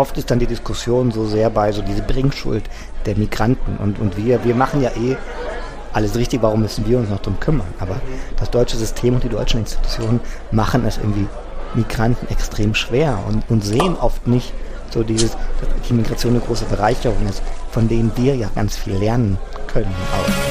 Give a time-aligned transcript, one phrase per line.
[0.00, 2.64] oft ist dann die Diskussion so sehr bei so diese Bringschuld
[3.06, 3.76] der Migranten.
[3.76, 5.16] Und, und wir, wir machen ja eh
[5.92, 7.66] alles richtig, warum müssen wir uns noch darum kümmern?
[7.78, 8.00] Aber
[8.36, 11.26] das deutsche System und die deutschen Institutionen machen es irgendwie
[11.74, 14.52] Migranten extrem schwer und, und sehen oft nicht
[14.90, 18.94] so dieses, dass die Migration eine große Bereicherung ist, von denen wir ja ganz viel
[18.94, 19.38] lernen
[19.68, 20.49] können auch.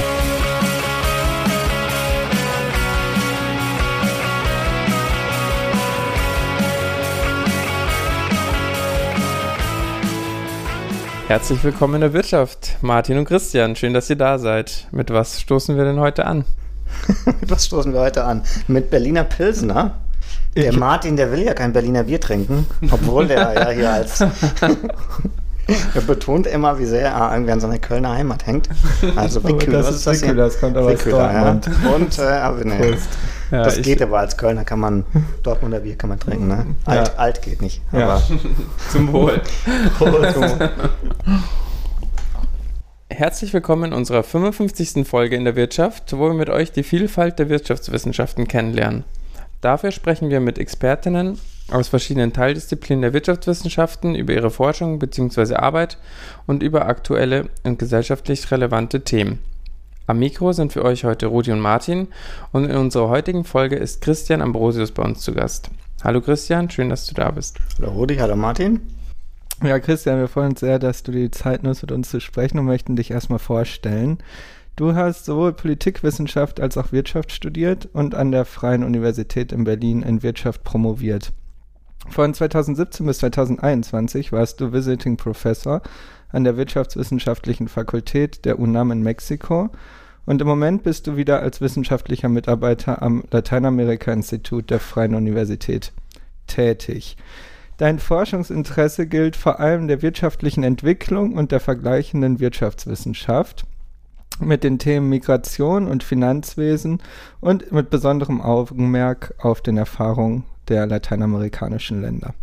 [11.30, 13.76] Herzlich willkommen in der Wirtschaft, Martin und Christian.
[13.76, 14.88] Schön, dass ihr da seid.
[14.92, 16.44] Mit was stoßen wir denn heute an?
[17.40, 18.42] Mit was stoßen wir heute an?
[18.68, 19.92] Mit Berliner Pilsner.
[20.56, 24.22] Der Martin, der will ja kein Berliner Bier trinken, obwohl der ja hier als
[25.94, 28.68] Er betont immer, wie sehr er irgendwie an seiner Kölner Heimat hängt.
[29.16, 31.52] Also Wickhüler, das ist das Wickhüler, das kommt aber Wickhüler, ja.
[31.94, 32.98] Und, äh, aber nee.
[33.52, 35.06] Ja, das geht aber als Kölner kann man,
[35.42, 36.66] Dortmunder Bier kann man trinken, ne?
[36.86, 37.14] Alt, ja.
[37.16, 37.82] alt geht nicht.
[37.92, 38.22] Ja.
[38.92, 39.42] Zum Wohl.
[43.10, 45.08] Herzlich willkommen in unserer 55.
[45.08, 49.04] Folge in der Wirtschaft, wo wir mit euch die Vielfalt der Wirtschaftswissenschaften kennenlernen.
[49.62, 51.40] Dafür sprechen wir mit Expertinnen
[51.72, 55.56] aus verschiedenen Teildisziplinen der Wirtschaftswissenschaften über ihre Forschung bzw.
[55.56, 55.98] Arbeit
[56.46, 59.40] und über aktuelle und gesellschaftlich relevante Themen.
[60.10, 62.08] Am Mikro sind für euch heute Rudi und Martin
[62.52, 65.70] und in unserer heutigen Folge ist Christian Ambrosius bei uns zu Gast.
[66.04, 67.60] Hallo Christian, schön, dass du da bist.
[67.78, 68.80] Hallo Rudi, hallo Martin.
[69.62, 72.58] Ja, Christian, wir freuen uns sehr, dass du die Zeit nimmst, mit uns zu sprechen
[72.58, 74.18] und möchten dich erstmal vorstellen.
[74.76, 80.02] Du hast sowohl Politikwissenschaft als auch Wirtschaft studiert und an der Freien Universität in Berlin
[80.02, 81.34] in Wirtschaft promoviert.
[82.08, 85.84] Von 2017 bis 2021 warst du Visiting Professor
[86.32, 89.70] an der Wirtschaftswissenschaftlichen Fakultät der UNAM in Mexiko
[90.30, 95.92] und im Moment bist du wieder als wissenschaftlicher Mitarbeiter am Lateinamerika-Institut der Freien Universität
[96.46, 97.18] tätig.
[97.78, 103.66] Dein Forschungsinteresse gilt vor allem der wirtschaftlichen Entwicklung und der vergleichenden Wirtschaftswissenschaft
[104.40, 107.02] mit den Themen Migration und Finanzwesen
[107.40, 112.36] und mit besonderem Augenmerk auf den Erfahrungen der lateinamerikanischen Länder.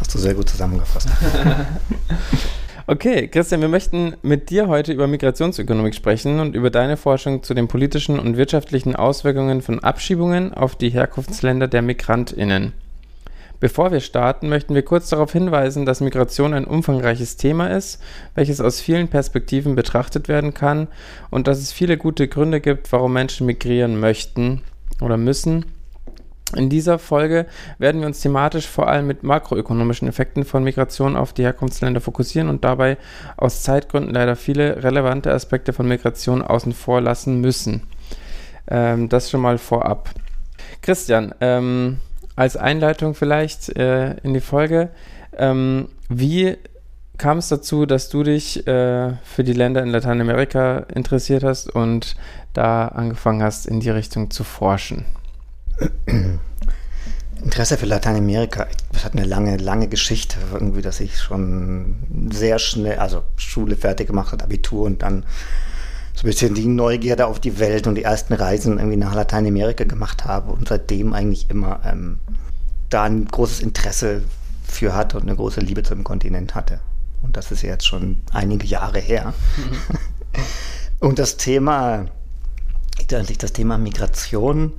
[0.00, 1.10] Hast du sehr gut zusammengefasst.
[2.86, 7.54] Okay, Christian, wir möchten mit dir heute über Migrationsökonomik sprechen und über deine Forschung zu
[7.54, 12.74] den politischen und wirtschaftlichen Auswirkungen von Abschiebungen auf die Herkunftsländer der Migrantinnen.
[13.58, 18.02] Bevor wir starten, möchten wir kurz darauf hinweisen, dass Migration ein umfangreiches Thema ist,
[18.34, 20.88] welches aus vielen Perspektiven betrachtet werden kann
[21.30, 24.60] und dass es viele gute Gründe gibt, warum Menschen migrieren möchten
[25.00, 25.64] oder müssen
[26.54, 27.46] in dieser Folge
[27.78, 32.48] werden wir uns thematisch vor allem mit makroökonomischen Effekten von Migration auf die Herkunftsländer fokussieren
[32.48, 32.96] und dabei
[33.36, 37.82] aus Zeitgründen leider viele relevante Aspekte von Migration außen vor lassen müssen.
[38.68, 40.10] Ähm, das schon mal vorab.
[40.82, 41.98] Christian, ähm,
[42.36, 44.90] als Einleitung vielleicht äh, in die Folge,
[45.36, 46.56] ähm, wie
[47.16, 52.16] kam es dazu, dass du dich äh, für die Länder in Lateinamerika interessiert hast und
[52.52, 55.04] da angefangen hast, in die Richtung zu forschen?
[57.42, 62.98] Interesse für Lateinamerika, das hat eine lange, lange Geschichte, irgendwie, dass ich schon sehr schnell,
[62.98, 65.24] also Schule fertig gemacht habe, Abitur und dann
[66.14, 69.84] so ein bisschen die Neugierde auf die Welt und die ersten Reisen irgendwie nach Lateinamerika
[69.84, 72.18] gemacht habe und seitdem eigentlich immer ähm,
[72.88, 74.22] da ein großes Interesse
[74.66, 76.80] für hatte und eine große Liebe zum Kontinent hatte.
[77.22, 79.34] Und das ist jetzt schon einige Jahre her.
[79.56, 80.38] Mhm.
[81.00, 82.06] und das Thema,
[83.08, 84.72] das Thema Migration,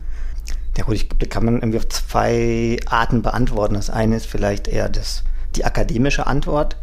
[0.77, 3.75] ja gut, ich, da kann man irgendwie auf zwei Arten beantworten.
[3.75, 5.23] Das eine ist vielleicht eher das,
[5.55, 6.75] die akademische Antwort,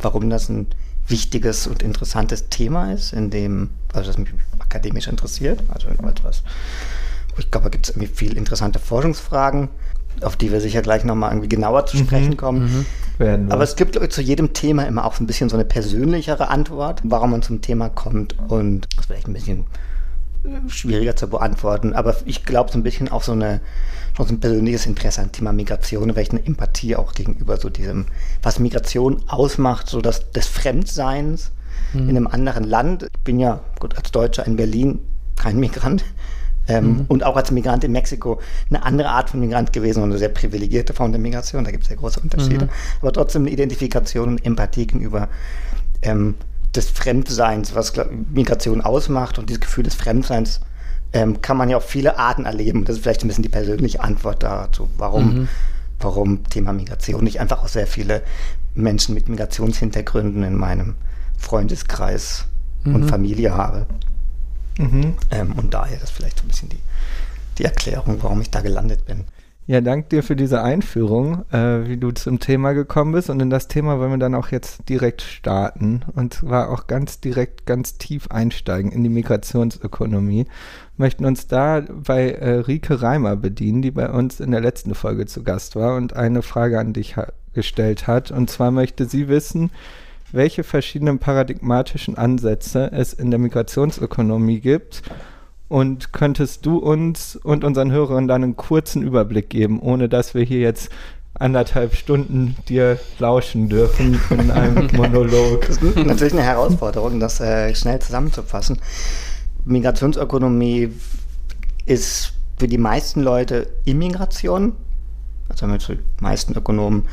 [0.00, 0.66] warum das ein
[1.06, 4.28] wichtiges und interessantes Thema ist, in dem, also das mich
[4.58, 6.42] akademisch interessiert, also etwas.
[7.38, 9.68] Ich glaube, da gibt es irgendwie viel interessante Forschungsfragen,
[10.22, 12.86] auf die wir sicher gleich nochmal irgendwie genauer zu sprechen mhm, kommen.
[13.18, 15.64] Mhm, Aber es gibt, ich, zu jedem Thema immer auch so ein bisschen so eine
[15.64, 19.64] persönlichere Antwort, warum man zum Thema kommt und das vielleicht ein bisschen
[20.68, 23.60] schwieriger zu beantworten, aber ich glaube so ein bisschen auch so, eine,
[24.16, 28.06] so ein persönliches Interesse an Thema Migration, vielleicht eine Empathie auch gegenüber so diesem,
[28.42, 31.52] was Migration ausmacht, so das, des Fremdseins
[31.92, 32.08] mhm.
[32.08, 33.04] in einem anderen Land.
[33.04, 35.00] Ich bin ja, gut, als Deutscher in Berlin
[35.36, 36.04] kein Migrant.
[36.70, 37.04] Ähm, mhm.
[37.08, 40.28] Und auch als Migrant in Mexiko eine andere Art von Migrant gewesen und eine sehr
[40.28, 41.64] privilegierte Form der Migration.
[41.64, 42.66] Da gibt es sehr große Unterschiede.
[42.66, 42.70] Mhm.
[43.00, 45.28] Aber trotzdem eine Identifikation und Empathie gegenüber
[46.02, 46.34] ähm,
[46.78, 47.92] des Fremdseins, was
[48.32, 50.60] Migration ausmacht und dieses Gefühl des Fremdseins
[51.12, 52.84] ähm, kann man ja auf viele Arten erleben.
[52.84, 55.48] Das ist vielleicht ein bisschen die persönliche Antwort dazu, warum, mhm.
[55.98, 57.26] warum Thema Migration.
[57.26, 58.22] Ich einfach auch sehr viele
[58.74, 60.94] Menschen mit Migrationshintergründen in meinem
[61.36, 62.44] Freundeskreis
[62.84, 62.94] mhm.
[62.94, 63.86] und Familie habe.
[64.78, 65.14] Mhm.
[65.30, 66.80] Ähm, und daher ist vielleicht so ein bisschen die,
[67.58, 69.24] die Erklärung, warum ich da gelandet bin.
[69.70, 73.28] Ja, danke dir für diese Einführung, äh, wie du zum Thema gekommen bist.
[73.28, 76.06] Und in das Thema wollen wir dann auch jetzt direkt starten.
[76.14, 80.46] Und zwar auch ganz direkt, ganz tief einsteigen in die Migrationsökonomie.
[80.96, 85.26] Möchten uns da bei äh, Rike Reimer bedienen, die bei uns in der letzten Folge
[85.26, 88.30] zu Gast war und eine Frage an dich ha gestellt hat.
[88.30, 89.70] Und zwar möchte sie wissen,
[90.32, 95.02] welche verschiedenen paradigmatischen Ansätze es in der Migrationsökonomie gibt
[95.68, 100.42] und könntest du uns und unseren Hörern dann einen kurzen Überblick geben, ohne dass wir
[100.42, 100.90] hier jetzt
[101.34, 105.66] anderthalb Stunden dir lauschen dürfen in einem Monolog?
[105.66, 108.78] Das ist natürlich eine Herausforderung, das äh, schnell zusammenzufassen.
[109.64, 110.90] Migrationsökonomie
[111.86, 114.72] ist für die meisten Leute Immigration.
[115.48, 117.06] Also mit den meisten Ökonomen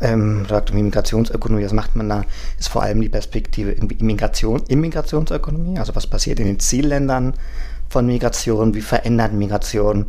[0.00, 2.24] ähm, sagt Migrationsökonomie, was macht man da,
[2.58, 7.34] ist vor allem die Perspektive Immigration, Immigrationsökonomie, also was passiert in den Zielländern
[7.88, 10.06] von Migration, wie verändert Migration,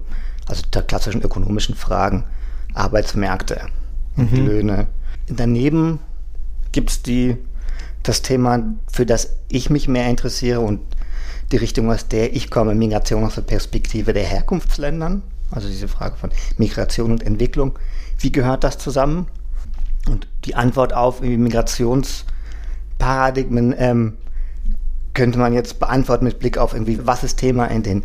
[0.47, 2.23] also der klassischen ökonomischen Fragen,
[2.73, 3.61] Arbeitsmärkte,
[4.15, 4.45] mhm.
[4.45, 4.87] Löhne.
[5.27, 5.99] Daneben
[6.71, 7.01] gibt es
[8.03, 10.79] das Thema, für das ich mich mehr interessiere und
[11.51, 15.21] die Richtung, aus der ich komme, Migration aus der Perspektive der Herkunftsländern,
[15.51, 17.77] also diese Frage von Migration und Entwicklung.
[18.19, 19.27] Wie gehört das zusammen?
[20.07, 24.13] Und die Antwort auf Migrationsparadigmen ähm,
[25.13, 28.03] könnte man jetzt beantworten mit Blick auf irgendwie, was ist Thema in den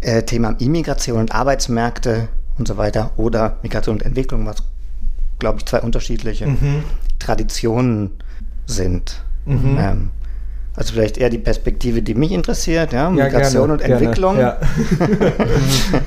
[0.00, 2.28] äh, Themen Immigration und Arbeitsmärkte
[2.58, 4.56] und so weiter oder Migration und Entwicklung, was
[5.38, 6.84] glaube ich zwei unterschiedliche mhm.
[7.18, 8.12] Traditionen
[8.66, 9.22] sind.
[9.44, 9.76] Mhm.
[9.78, 10.10] Ähm,
[10.74, 14.36] also vielleicht eher die Perspektive, die mich interessiert, ja, Migration ja, gerne, und Entwicklung.
[14.36, 14.58] Gerne,
[15.00, 16.00] ja.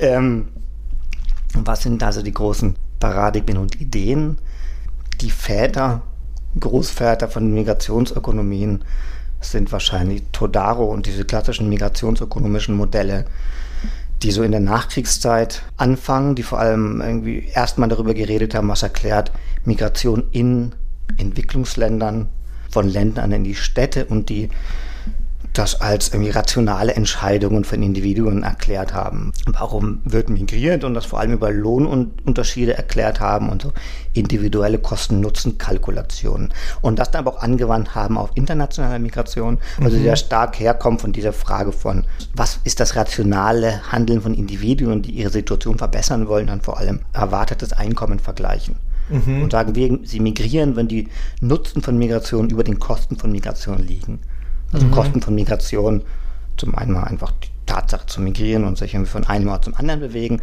[0.14, 0.48] ähm,
[1.54, 4.38] was sind also die großen Paradigmen und Ideen?
[5.20, 6.00] Die Väter,
[6.58, 8.82] Großväter von Migrationsökonomien
[9.42, 13.26] sind wahrscheinlich Todaro und diese klassischen migrationsökonomischen Modelle,
[14.22, 18.82] die so in der Nachkriegszeit anfangen, die vor allem irgendwie erstmal darüber geredet haben, was
[18.82, 19.32] erklärt
[19.66, 20.72] Migration in
[21.18, 22.30] Entwicklungsländern,
[22.70, 24.48] von Ländern in die Städte und die
[25.54, 29.32] das als irgendwie rationale Entscheidungen von Individuen erklärt haben.
[29.46, 33.72] Warum wird migriert und das vor allem über Lohnunterschiede erklärt haben und so
[34.14, 36.52] individuelle Kosten-Nutzen-Kalkulationen.
[36.80, 40.02] Und das dann aber auch angewandt haben auf internationale Migration, also mhm.
[40.02, 42.04] sehr stark herkommt von dieser Frage von,
[42.34, 47.00] was ist das rationale Handeln von Individuen, die ihre Situation verbessern wollen, dann vor allem
[47.12, 48.76] erwartetes Einkommen vergleichen.
[49.08, 49.42] Mhm.
[49.42, 51.08] Und sagen, wir, sie migrieren, wenn die
[51.40, 54.20] Nutzen von Migration über den Kosten von Migration liegen.
[54.74, 54.90] Also mhm.
[54.90, 56.02] Kosten von Migration,
[56.56, 59.74] zum einen mal einfach die Tatsache zu migrieren und sich irgendwie von einem Ort zum
[59.74, 60.40] anderen bewegen,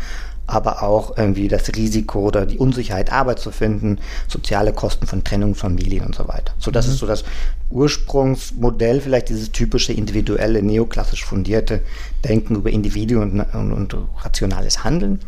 [0.47, 5.55] aber auch irgendwie das Risiko oder die Unsicherheit, Arbeit zu finden, soziale Kosten von Trennung,
[5.55, 6.53] Familien und so weiter.
[6.57, 6.93] So, das mhm.
[6.93, 7.23] ist so das
[7.69, 11.81] Ursprungsmodell, vielleicht dieses typische individuelle, neoklassisch fundierte
[12.25, 15.19] Denken über Individuen und, und, und rationales Handeln.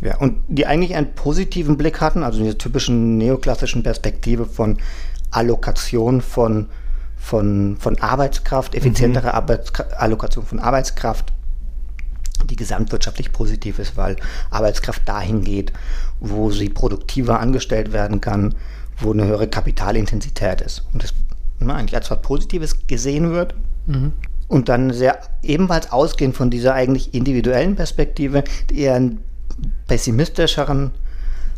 [0.00, 4.78] Ja, und die eigentlich einen positiven Blick hatten, also diese typischen neoklassischen Perspektive von
[5.30, 6.66] Allokation von
[7.22, 9.58] von, von Arbeitskraft, effizientere mhm.
[9.96, 11.32] Allokation von Arbeitskraft,
[12.50, 14.16] die gesamtwirtschaftlich positiv ist, weil
[14.50, 15.72] Arbeitskraft dahin geht,
[16.18, 18.56] wo sie produktiver angestellt werden kann,
[18.98, 20.84] wo eine höhere Kapitalintensität ist.
[20.92, 21.14] Und das
[21.60, 23.54] na, eigentlich als was Positives gesehen wird.
[23.86, 24.12] Mhm.
[24.48, 29.22] Und dann sehr ebenfalls ausgehend von dieser eigentlich individuellen Perspektive, die eher einen
[29.86, 30.90] pessimistischeren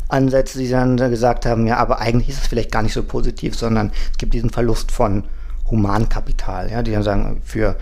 [0.09, 3.57] Ansätze, die dann gesagt haben, ja, aber eigentlich ist es vielleicht gar nicht so positiv,
[3.57, 5.25] sondern es gibt diesen Verlust von
[5.71, 7.77] Humankapital, ja, die dann sagen, für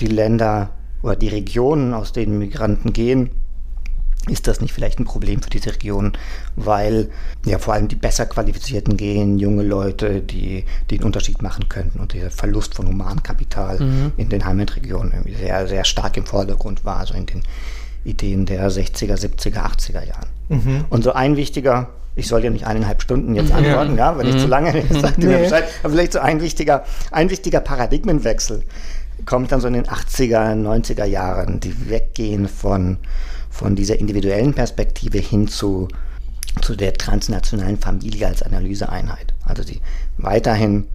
[0.00, 0.70] die Länder
[1.02, 3.30] oder die Regionen, aus denen Migranten gehen,
[4.28, 6.12] ist das nicht vielleicht ein Problem für diese Regionen,
[6.54, 7.10] weil
[7.46, 12.00] ja vor allem die besser qualifizierten gehen, junge Leute, die, die einen Unterschied machen könnten
[12.00, 14.12] und der Verlust von Humankapital mhm.
[14.18, 17.42] in den Heimatregionen irgendwie sehr, sehr stark im Vordergrund war, also in den
[18.04, 20.28] Ideen der 60er, 70er, 80er Jahren.
[20.48, 20.84] Mhm.
[20.90, 24.26] Und so ein wichtiger ich soll ja nicht eineinhalb Stunden jetzt antworten, ja, ja wenn
[24.26, 24.50] ich zu mhm.
[24.50, 25.64] lange sagt ihr mir Bescheid.
[25.82, 28.62] Aber vielleicht so ein wichtiger, ein wichtiger Paradigmenwechsel
[29.26, 32.98] kommt dann so in den 80er, 90er Jahren, die weggehen von,
[33.50, 35.88] von dieser individuellen Perspektive hin zu,
[36.62, 39.34] zu der transnationalen Familie als Analyseeinheit.
[39.44, 39.80] Also die
[40.18, 40.86] weiterhin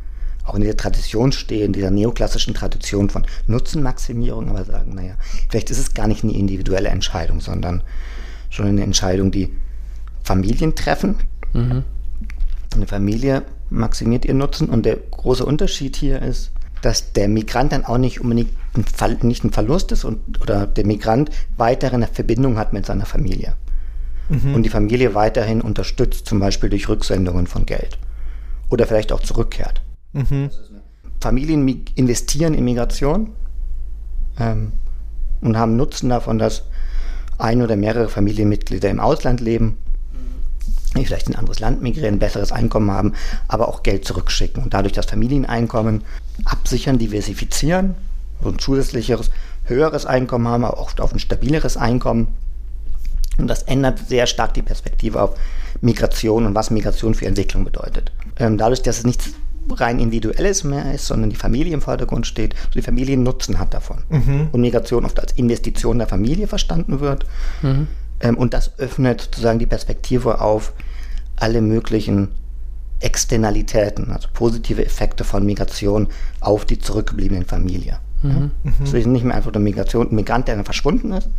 [0.43, 5.15] auch in dieser Tradition stehen, dieser neoklassischen Tradition von Nutzenmaximierung, aber sagen, naja,
[5.49, 7.81] vielleicht ist es gar nicht eine individuelle Entscheidung, sondern
[8.49, 9.51] schon eine Entscheidung, die
[10.25, 11.15] Familientreffen.
[11.53, 11.83] Mhm.
[12.75, 16.51] Eine Familie maximiert ihren Nutzen und der große Unterschied hier ist,
[16.81, 20.67] dass der Migrant dann auch nicht unbedingt ein, Fall, nicht ein Verlust ist und, oder
[20.67, 23.53] der Migrant weiterhin eine Verbindung hat mit seiner Familie.
[24.29, 24.55] Mhm.
[24.55, 27.97] Und die Familie weiterhin unterstützt, zum Beispiel durch Rücksendungen von Geld.
[28.69, 29.81] Oder vielleicht auch zurückkehrt.
[30.13, 30.49] Mhm.
[31.21, 33.31] Familien investieren in Migration
[34.39, 34.73] ähm,
[35.41, 36.63] und haben Nutzen davon, dass
[37.37, 39.77] ein oder mehrere Familienmitglieder im Ausland leben,
[41.03, 43.13] vielleicht in ein anderes Land migrieren, besseres Einkommen haben,
[43.47, 46.03] aber auch Geld zurückschicken und dadurch das Familieneinkommen
[46.45, 47.95] absichern, diversifizieren,
[48.41, 49.31] so ein zusätzliches,
[49.65, 52.27] höheres Einkommen haben, aber auch auf ein stabileres Einkommen.
[53.37, 55.37] Und das ändert sehr stark die Perspektive auf
[55.81, 58.11] Migration und was Migration für Entwicklung bedeutet.
[58.37, 59.33] Ähm, dadurch, dass es nichts
[59.71, 63.73] rein individuelles mehr ist, sondern die Familie im Vordergrund steht, so die Familie Nutzen hat
[63.73, 64.03] davon.
[64.09, 64.49] Mhm.
[64.51, 67.25] Und Migration oft als Investition der Familie verstanden wird.
[67.61, 67.87] Mhm.
[68.19, 70.73] Ähm, und das öffnet sozusagen die Perspektive auf
[71.35, 72.29] alle möglichen
[73.01, 76.07] Externalitäten, also positive Effekte von Migration
[76.39, 77.99] auf die zurückgebliebenen Familie.
[78.23, 78.29] Mhm.
[78.29, 78.39] Ja?
[78.39, 78.73] Mhm.
[78.83, 81.29] Es ist nicht mehr einfach der Migration, ein Migrant, der dann verschwunden ist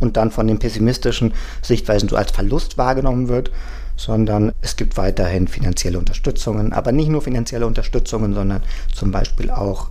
[0.00, 3.50] und dann von den pessimistischen Sichtweisen so als Verlust wahrgenommen wird,
[3.96, 8.62] sondern es gibt weiterhin finanzielle Unterstützungen, aber nicht nur finanzielle Unterstützungen, sondern
[8.94, 9.90] zum Beispiel auch,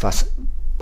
[0.00, 0.26] was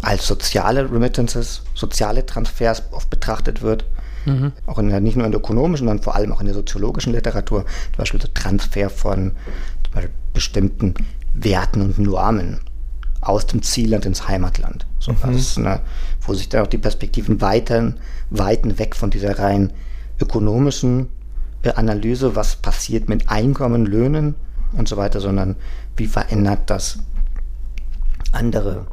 [0.02, 3.84] als soziale Remittances, soziale Transfers oft betrachtet wird.
[4.26, 4.52] Mhm.
[4.66, 7.12] Auch in der, nicht nur in der ökonomischen, sondern vor allem auch in der soziologischen
[7.12, 9.32] Literatur, zum Beispiel der Transfer von
[10.32, 10.94] bestimmten
[11.34, 12.60] Werten und Normen
[13.20, 14.86] aus dem Zielland ins Heimatland.
[14.98, 15.18] So, mhm.
[15.22, 15.80] das eine,
[16.20, 17.96] wo sich dann auch die Perspektiven weiten,
[18.30, 19.72] weiten weg von dieser rein
[20.20, 21.08] ökonomischen
[21.62, 24.34] äh, Analyse, was passiert mit Einkommen, Löhnen
[24.72, 25.56] und so weiter, sondern
[25.96, 26.98] wie verändert das
[28.32, 28.86] andere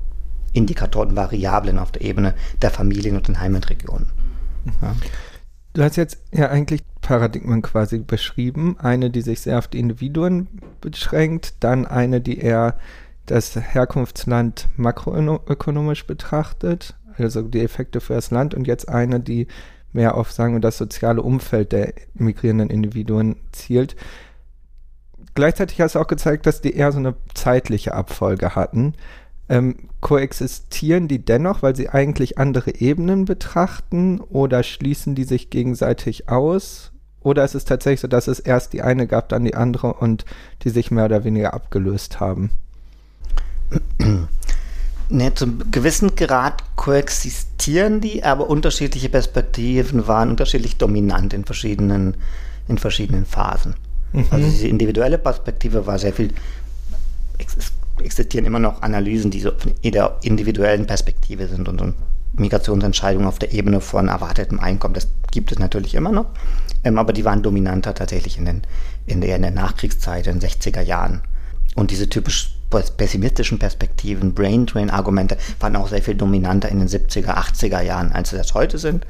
[0.54, 4.08] Indikatoren, Variablen auf der Ebene der Familien und den Heimatregionen.
[4.82, 4.96] Ja.
[5.74, 8.76] Du hast jetzt ja eigentlich Paradigmen quasi beschrieben.
[8.80, 10.48] Eine, die sich sehr auf die Individuen
[10.82, 12.78] beschränkt, dann eine, die eher
[13.26, 19.48] das Herkunftsland makroökonomisch betrachtet, also die Effekte für das Land, und jetzt eine, die
[19.94, 23.96] mehr auf, sagen wir, das soziale Umfeld der migrierenden Individuen zielt.
[25.34, 28.96] Gleichzeitig hast du auch gezeigt, dass die eher so eine zeitliche Abfolge hatten.
[29.52, 36.30] Ähm, koexistieren die dennoch, weil sie eigentlich andere Ebenen betrachten oder schließen die sich gegenseitig
[36.30, 36.94] aus?
[37.20, 40.24] Oder ist es tatsächlich so, dass es erst die eine gab, dann die andere und
[40.64, 42.52] die sich mehr oder weniger abgelöst haben?
[45.10, 52.16] Ne, zum gewissen Grad koexistieren die, aber unterschiedliche Perspektiven waren unterschiedlich dominant in verschiedenen,
[52.70, 53.76] in verschiedenen Phasen.
[54.14, 54.28] Mhm.
[54.32, 56.34] Also diese individuelle Perspektive war sehr viel
[58.04, 61.96] existieren immer noch Analysen, die so in der individuellen Perspektive sind und, und
[62.34, 64.94] Migrationsentscheidungen auf der Ebene von erwartetem Einkommen.
[64.94, 66.28] Das gibt es natürlich immer noch,
[66.84, 68.62] ähm, aber die waren dominanter tatsächlich in, den,
[69.06, 71.22] in, der, in der Nachkriegszeit, in den 60er Jahren.
[71.76, 72.58] Und diese typisch
[72.98, 78.12] pessimistischen Perspektiven, Brain Drain Argumente waren auch sehr viel dominanter in den 70er, 80er Jahren,
[78.14, 79.06] als sie das heute sind.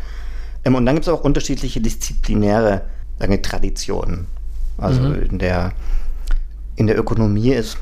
[0.65, 2.81] Ähm, und dann gibt es auch unterschiedliche disziplinäre
[3.19, 4.27] sagen, Traditionen.
[4.77, 5.23] Also mhm.
[5.23, 5.73] in, der,
[6.75, 7.77] in der Ökonomie ist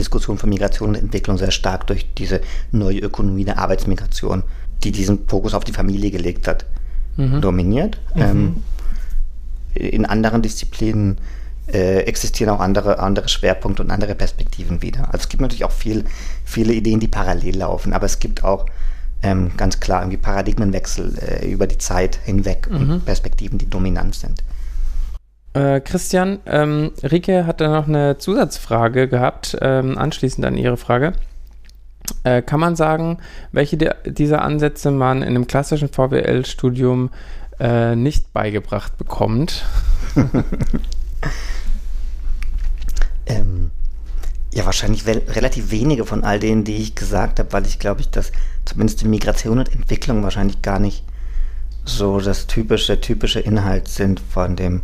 [0.00, 2.40] Diskussion von Migration und Entwicklung sehr stark durch diese
[2.72, 4.42] neue Ökonomie der Arbeitsmigration,
[4.82, 6.66] die diesen Fokus auf die Familie gelegt hat,
[7.16, 7.40] mhm.
[7.40, 7.98] dominiert.
[8.14, 8.22] Mhm.
[8.22, 8.62] Ähm,
[9.74, 11.18] in anderen Disziplinen
[11.66, 15.06] äh, existieren auch andere, andere Schwerpunkte und andere Perspektiven wieder.
[15.06, 16.04] Also es gibt natürlich auch viel,
[16.44, 18.66] viele Ideen, die parallel laufen, aber es gibt auch
[19.22, 22.76] ähm, ganz klar irgendwie Paradigmenwechsel äh, über die Zeit hinweg mhm.
[22.76, 24.42] und Perspektiven, die dominant sind.
[25.54, 31.12] Äh, Christian, ähm, Rike hat da noch eine Zusatzfrage gehabt, ähm, anschließend an Ihre Frage.
[32.24, 33.18] Äh, kann man sagen,
[33.52, 37.10] welche de dieser Ansätze man in einem klassischen VWL-Studium
[37.60, 39.64] äh, nicht beigebracht bekommt?
[43.26, 43.70] ähm,
[44.52, 48.10] ja, wahrscheinlich relativ wenige von all denen, die ich gesagt habe, weil ich glaube, ich
[48.10, 48.32] dass
[48.64, 51.04] zumindest in Migration und Entwicklung wahrscheinlich gar nicht
[51.84, 54.82] so das typische, typische Inhalt sind von dem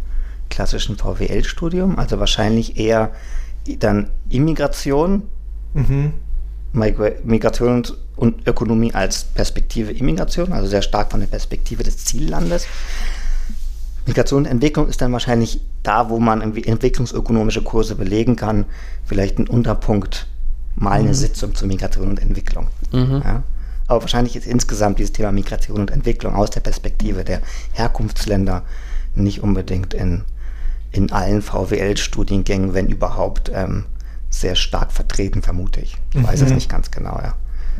[0.50, 3.12] klassischen VWL-Studium, also wahrscheinlich eher
[3.78, 5.22] dann Immigration,
[5.74, 6.12] mhm.
[6.72, 12.66] Migration und Ökonomie als Perspektive Immigration, also sehr stark von der Perspektive des Ziellandes.
[14.06, 18.66] Migration und Entwicklung ist dann wahrscheinlich da, wo man entwicklungsökonomische Kurse belegen kann,
[19.04, 20.26] vielleicht ein Unterpunkt,
[20.76, 21.14] mal eine mhm.
[21.14, 22.68] Sitzung zur Migration und Entwicklung.
[22.92, 23.22] Mhm.
[23.24, 23.42] Ja?
[23.86, 27.40] Aber wahrscheinlich ist insgesamt dieses Thema Migration und Entwicklung aus der Perspektive der
[27.72, 28.62] Herkunftsländer
[29.14, 30.22] nicht unbedingt in
[30.92, 33.86] in allen VWL-Studiengängen, wenn überhaupt, ähm,
[34.28, 35.96] sehr stark vertreten, vermute ich.
[36.14, 36.46] Ich weiß mhm.
[36.46, 37.34] es nicht ganz genau, ja.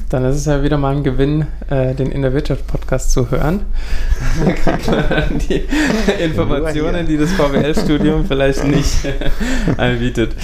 [0.09, 3.31] Dann ist es ja wieder mal ein Gewinn, äh, den In der Wirtschaft Podcast zu
[3.31, 3.67] hören.
[4.45, 5.67] Da kriegt man dann die
[6.23, 8.97] Informationen, die das VWL-Studium vielleicht nicht
[9.77, 10.35] anbietet.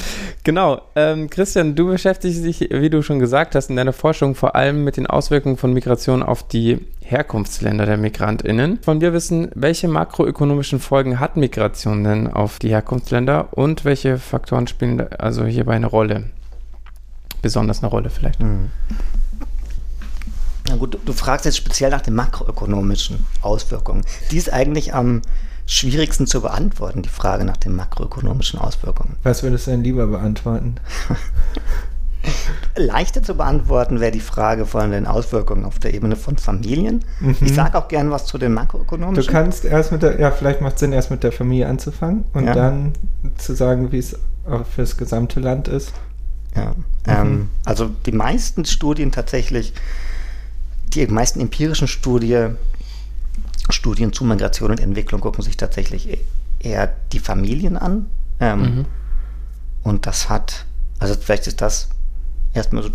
[0.44, 0.80] Genau.
[0.94, 4.84] Ähm, Christian, du beschäftigst dich, wie du schon gesagt hast, in deiner Forschung vor allem
[4.84, 8.78] mit den Auswirkungen von Migration auf die Herkunftsländer der MigrantInnen.
[8.82, 14.66] Von dir wissen, welche makroökonomischen Folgen hat Migration denn auf die Herkunftsländer und welche Faktoren
[14.66, 16.24] spielen also hierbei eine Rolle?
[17.42, 18.40] Besonders eine Rolle vielleicht.
[18.40, 18.70] Mhm.
[20.68, 24.02] Na gut, du, du fragst jetzt speziell nach den makroökonomischen Auswirkungen.
[24.30, 25.22] Die ist eigentlich am
[25.66, 29.16] schwierigsten zu beantworten, die Frage nach den makroökonomischen Auswirkungen.
[29.22, 30.76] Was würdest du denn lieber beantworten?
[32.76, 37.04] Leichter zu beantworten wäre die Frage von den Auswirkungen auf der Ebene von Familien.
[37.20, 37.36] Mhm.
[37.40, 39.32] Ich sage auch gern was zu den Du makroökonomischen.
[39.32, 42.46] kannst erst mit der, ja, vielleicht macht es Sinn, erst mit der Familie anzufangen und
[42.46, 42.54] Ja.
[42.54, 42.92] dann
[43.38, 44.16] zu sagen, wie es
[44.48, 45.92] auch fürs gesamte Land ist.
[46.56, 46.74] Ja,
[47.06, 49.72] ähm, also die meisten Studien tatsächlich,
[50.94, 52.48] die meisten empirischen Studie,
[53.70, 56.18] Studien zu Migration und Entwicklung gucken sich tatsächlich
[56.60, 58.06] eher die Familien an.
[58.40, 58.84] Ähm, Mhm.
[59.82, 60.66] Und das hat,
[60.98, 61.90] also vielleicht ist das
[62.54, 62.90] erstmal so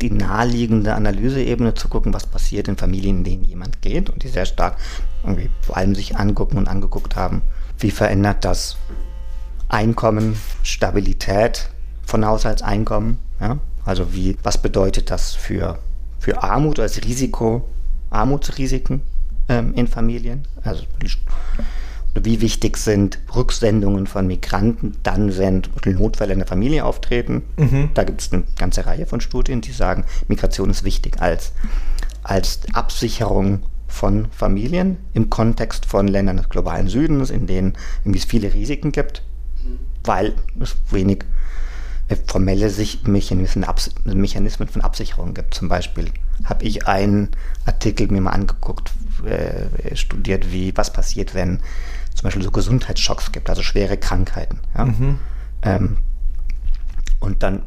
[0.00, 4.28] die naheliegende Analyseebene zu gucken, was passiert in Familien, in denen jemand geht und die
[4.28, 4.76] sehr stark
[5.24, 7.42] irgendwie vor allem sich angucken und angeguckt haben,
[7.78, 8.76] wie verändert das
[9.68, 11.70] Einkommen, Stabilität
[12.06, 13.58] von Haushaltseinkommen, ja?
[13.84, 15.78] also wie, was bedeutet das für,
[16.24, 17.68] für Armut als Risiko,
[18.08, 19.02] Armutsrisiken
[19.50, 20.84] ähm, in Familien, also
[22.14, 27.42] wie wichtig sind Rücksendungen von Migranten dann, wenn Notfälle in der Familie auftreten.
[27.58, 27.90] Mhm.
[27.92, 31.52] Da gibt es eine ganze Reihe von Studien, die sagen, Migration ist wichtig als,
[32.22, 37.74] als Absicherung von Familien im Kontext von Ländern des globalen Südens, in denen
[38.14, 39.22] es viele Risiken gibt,
[40.04, 41.26] weil es wenig
[42.16, 42.70] formelle
[43.04, 43.66] Mechanismen,
[44.04, 45.54] Mechanismen von Absicherung gibt.
[45.54, 46.10] Zum Beispiel
[46.44, 47.30] habe ich einen
[47.66, 48.92] Artikel mir mal angeguckt,
[49.24, 51.60] äh, studiert, wie was passiert, wenn
[52.14, 54.60] zum Beispiel so Gesundheitsschocks gibt, also schwere Krankheiten.
[54.76, 54.84] Ja?
[54.86, 55.18] Mhm.
[55.62, 55.98] Ähm,
[57.20, 57.62] und dann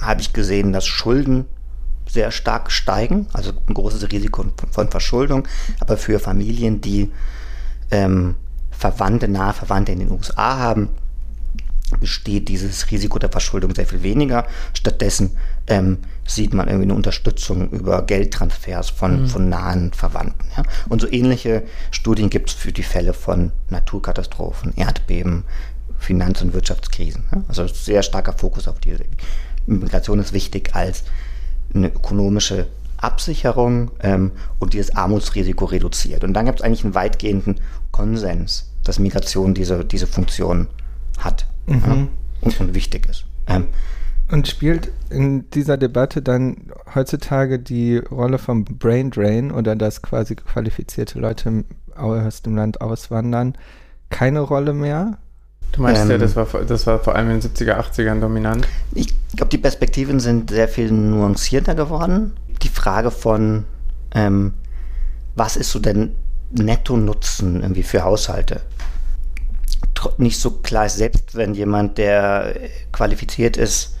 [0.00, 1.46] habe ich gesehen, dass Schulden
[2.08, 5.46] sehr stark steigen, also ein großes Risiko von, von Verschuldung,
[5.78, 7.10] aber für Familien, die
[7.90, 8.36] ähm,
[8.70, 10.88] Verwandte, nahe Verwandte in den USA haben,
[11.98, 14.46] besteht dieses Risiko der Verschuldung sehr viel weniger.
[14.74, 20.46] Stattdessen ähm, sieht man irgendwie eine Unterstützung über Geldtransfers von, von nahen Verwandten.
[20.56, 20.62] Ja?
[20.88, 25.44] Und so ähnliche Studien gibt es für die Fälle von Naturkatastrophen, Erdbeben,
[25.98, 27.24] Finanz- und Wirtschaftskrisen.
[27.32, 27.42] Ja?
[27.48, 29.04] Also sehr starker Fokus auf diese.
[29.66, 31.04] Migration ist wichtig als
[31.74, 36.24] eine ökonomische Absicherung ähm, und dieses Armutsrisiko reduziert.
[36.24, 40.68] Und dann gibt es eigentlich einen weitgehenden Konsens, dass Migration diese, diese Funktion
[41.18, 42.06] hat ja,
[42.40, 43.24] und, und wichtig ist.
[43.46, 43.66] Ähm,
[44.30, 50.36] Und spielt in dieser Debatte dann heutzutage die Rolle vom Brain Drain oder dass quasi
[50.36, 51.64] qualifizierte Leute
[51.96, 53.54] aus dem Land auswandern
[54.08, 55.18] keine Rolle mehr?
[55.72, 56.20] Du meinst ja, Ähm.
[56.20, 58.66] das war, vor- das war vor allem in den 70er, 80ern dominant.
[58.94, 62.32] Ich glaube, die Perspektiven sind sehr viel nuancierter geworden.
[62.62, 63.64] Die Frage von,
[64.14, 64.54] ähm,
[65.36, 66.08] was ist so der
[66.52, 68.60] Netto-Nutzen irgendwie für Haushalte?
[70.18, 72.54] Nicht so klar ist, selbst wenn jemand, der
[72.92, 73.96] qualifiziert ist,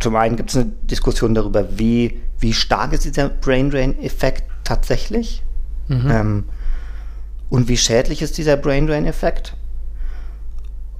[0.00, 5.42] zum einen gibt es eine Diskussion darüber, wie, wie stark ist dieser Brain Drain-Effekt tatsächlich
[6.10, 6.44] ähm,
[7.50, 9.56] und wie schädlich ist dieser Brain Drain-Effekt.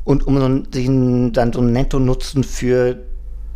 [0.04, 2.98] Und um so einen, dann so einen Netto-Nutzen für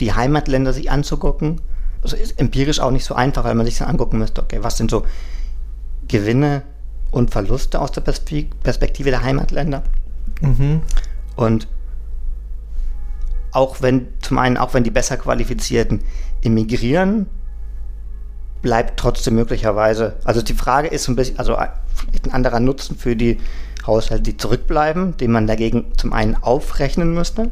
[0.01, 1.61] die Heimatländer sich anzugucken,
[2.03, 4.77] also ist empirisch auch nicht so einfach, weil man sich dann angucken müsste, okay, was
[4.77, 5.05] sind so
[6.09, 6.63] Gewinne
[7.11, 9.83] und Verluste aus der Perspe- Perspektive der Heimatländer?
[10.41, 10.83] Mhm.
[11.37, 11.69] Und
[13.53, 16.03] auch wenn, zum einen, auch wenn die besser qualifizierten
[16.43, 17.27] emigrieren,
[18.63, 22.97] bleibt trotzdem möglicherweise, also die Frage ist ein bisschen, also ein vielleicht ein anderer Nutzen
[22.97, 23.39] für die
[23.87, 27.51] Haushalte, die zurückbleiben, den man dagegen zum einen aufrechnen müsste.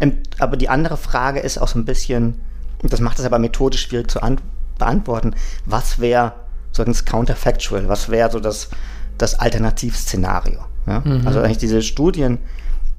[0.00, 2.40] Ähm, Aber die andere Frage ist auch so ein bisschen,
[2.82, 4.40] das macht es aber methodisch schwierig zu an,
[4.78, 5.34] beantworten,
[5.66, 6.32] was wäre
[6.72, 8.70] so das Counterfactual, was wäre so das,
[9.18, 10.64] das Alternativszenario.
[10.86, 11.02] Ja?
[11.24, 12.38] Also eigentlich diese Studien,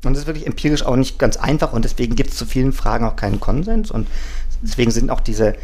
[0.04, 2.74] und das ist wirklich empirisch auch nicht ganz einfach und deswegen gibt es zu vielen
[2.74, 4.08] Fragen auch keinen Konsens und
[4.62, 5.56] deswegen sind auch diese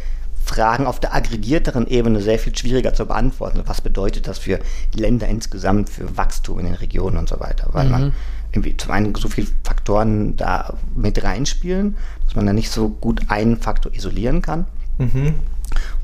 [0.44, 3.62] Fragen auf der aggregierteren Ebene sehr viel schwieriger zu beantworten.
[3.66, 4.58] Was bedeutet das für
[4.94, 7.68] Länder insgesamt, für Wachstum in den Regionen und so weiter?
[7.72, 8.12] Weil man
[8.52, 13.20] irgendwie zum einen so viele Faktoren da mit reinspielen, dass man da nicht so gut
[13.28, 14.66] einen Faktor isolieren kann.
[14.98, 15.34] Mhm.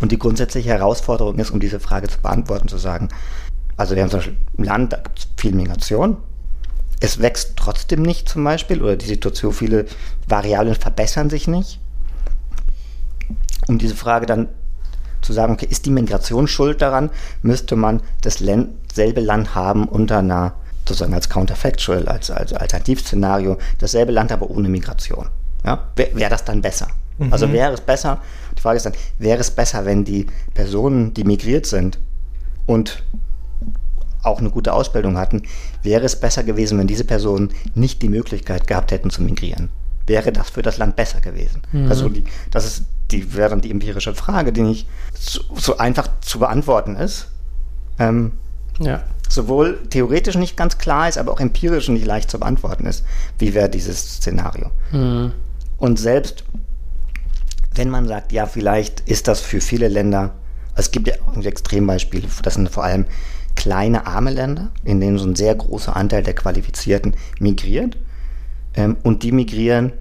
[0.00, 3.08] Und die grundsätzliche Herausforderung ist, um diese Frage zu beantworten, zu sagen,
[3.76, 6.16] also wir haben zum Beispiel ein Land, da gibt es viel Migration.
[7.00, 9.86] Es wächst trotzdem nicht zum Beispiel, oder die Situation, viele
[10.26, 11.78] Variablen verbessern sich nicht.
[13.66, 14.48] Um diese Frage dann
[15.20, 17.10] zu sagen, okay, ist die Migration schuld daran,
[17.42, 20.54] müsste man dasselbe Land haben unter einer,
[20.86, 25.28] sozusagen als Counterfactual, als, als Alternativszenario, dasselbe Land aber ohne Migration.
[25.64, 25.88] Ja?
[25.96, 26.88] Wäre wär das dann besser?
[27.30, 28.20] Also wäre es besser,
[28.56, 31.98] die Frage ist dann, wäre es besser, wenn die Personen, die migriert sind
[32.66, 33.02] und
[34.26, 35.42] auch eine gute Ausbildung hatten,
[35.82, 39.68] wäre es besser gewesen, wenn diese Personen nicht die Möglichkeit gehabt hätten zu migrieren.
[40.06, 41.62] Wäre das für das Land besser gewesen?
[41.88, 46.38] Also die, das ist die wäre die empirische Frage, die nicht so, so einfach zu
[46.38, 47.28] beantworten ist.
[47.98, 48.32] Ähm,
[48.78, 49.02] ja.
[49.28, 53.04] Sowohl theoretisch nicht ganz klar ist, aber auch empirisch nicht leicht zu beantworten ist.
[53.38, 54.70] Wie wäre dieses Szenario?
[54.92, 55.32] Mhm.
[55.78, 56.44] Und selbst
[57.74, 60.34] wenn man sagt, ja, vielleicht ist das für viele Länder,
[60.74, 63.06] es gibt ja Extrembeispiele, das sind vor allem
[63.56, 67.96] kleine arme Länder, in denen so ein sehr großer Anteil der Qualifizierten migriert.
[68.74, 69.92] Ähm, und die migrieren,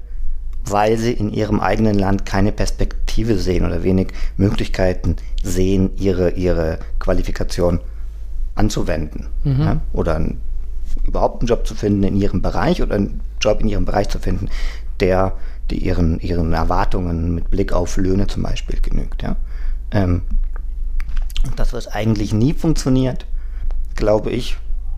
[0.66, 6.80] weil sie in ihrem eigenen Land keine Perspektive sehen oder wenig Möglichkeiten sehen, ihre, ihre
[7.00, 7.80] Qualifikation
[8.56, 9.28] anzuwenden.
[9.44, 9.62] Mhm.
[9.62, 9.82] Ja?
[9.94, 10.42] Oder einen,
[11.06, 14.20] überhaupt einen Job zu finden in ihrem Bereich oder einen Job in ihrem Bereich zu
[14.20, 14.50] finden,
[15.00, 15.34] der
[15.72, 19.24] die ihren, ihren Erwartungen mit Blick auf Löhne zum Beispiel genügt.
[19.24, 19.36] Ja?
[19.92, 20.22] Ähm,
[21.46, 23.26] und das, was eigentlich nie funktioniert,
[23.96, 24.58] glaube ich,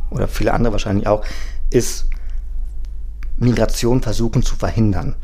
[0.10, 1.23] oder viele andere wahrscheinlich auch,
[1.69, 2.07] ist
[3.38, 5.15] Migration versuchen zu verhindern.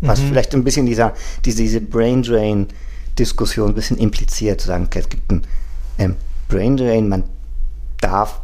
[0.00, 0.28] Was mhm.
[0.28, 2.66] vielleicht ein bisschen dieser, diese, diese Brain Drain
[3.18, 5.42] Diskussion ein bisschen impliziert, zu sagen, okay, es gibt ein
[5.98, 6.16] ähm,
[6.48, 7.24] Brain Drain, man
[8.00, 8.40] darf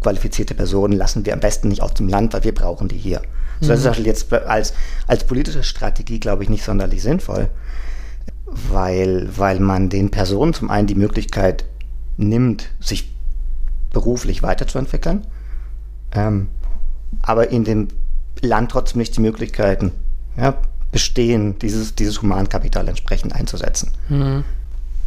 [0.00, 3.20] qualifizierte Personen lassen wir am besten nicht aus dem Land, weil wir brauchen die hier.
[3.60, 3.64] Mhm.
[3.64, 4.74] So, das ist jetzt als,
[5.06, 7.48] als politische Strategie, glaube ich, nicht sonderlich sinnvoll,
[8.46, 11.64] weil, weil man den Personen zum einen die Möglichkeit
[12.16, 13.12] nimmt, sich
[13.92, 15.26] beruflich weiterzuentwickeln,
[16.12, 16.48] ähm,
[17.22, 17.88] aber in dem
[18.40, 19.92] Land trotzdem nicht die Möglichkeiten
[20.36, 20.54] ja,
[20.92, 23.90] bestehen, dieses, dieses Humankapital entsprechend einzusetzen.
[24.08, 24.44] Mhm.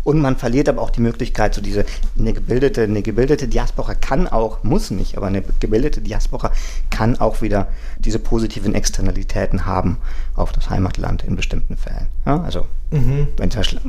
[0.04, 1.86] Und man verliert aber auch die Möglichkeit, so diese,
[2.18, 6.52] eine gebildete, eine gebildete Diaspora kann auch, muss nicht, aber eine gebildete Diaspora
[6.90, 7.68] kann auch wieder
[8.00, 9.98] diese positiven Externalitäten haben
[10.36, 12.08] auf das Heimatland in bestimmten Fällen.
[12.26, 13.28] Ja, also, mhm.
[13.38, 13.80] wenn zum Beispiel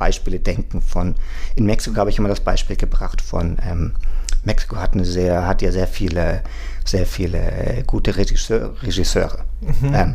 [0.00, 1.14] Beispiele denken von,
[1.54, 3.92] in Mexiko habe ich immer das Beispiel gebracht von, ähm,
[4.42, 6.42] Mexiko hat eine sehr, hat ja sehr viele,
[6.84, 9.44] sehr viele gute Regisseur, Regisseure.
[9.60, 9.94] Mhm.
[9.94, 10.14] Ähm,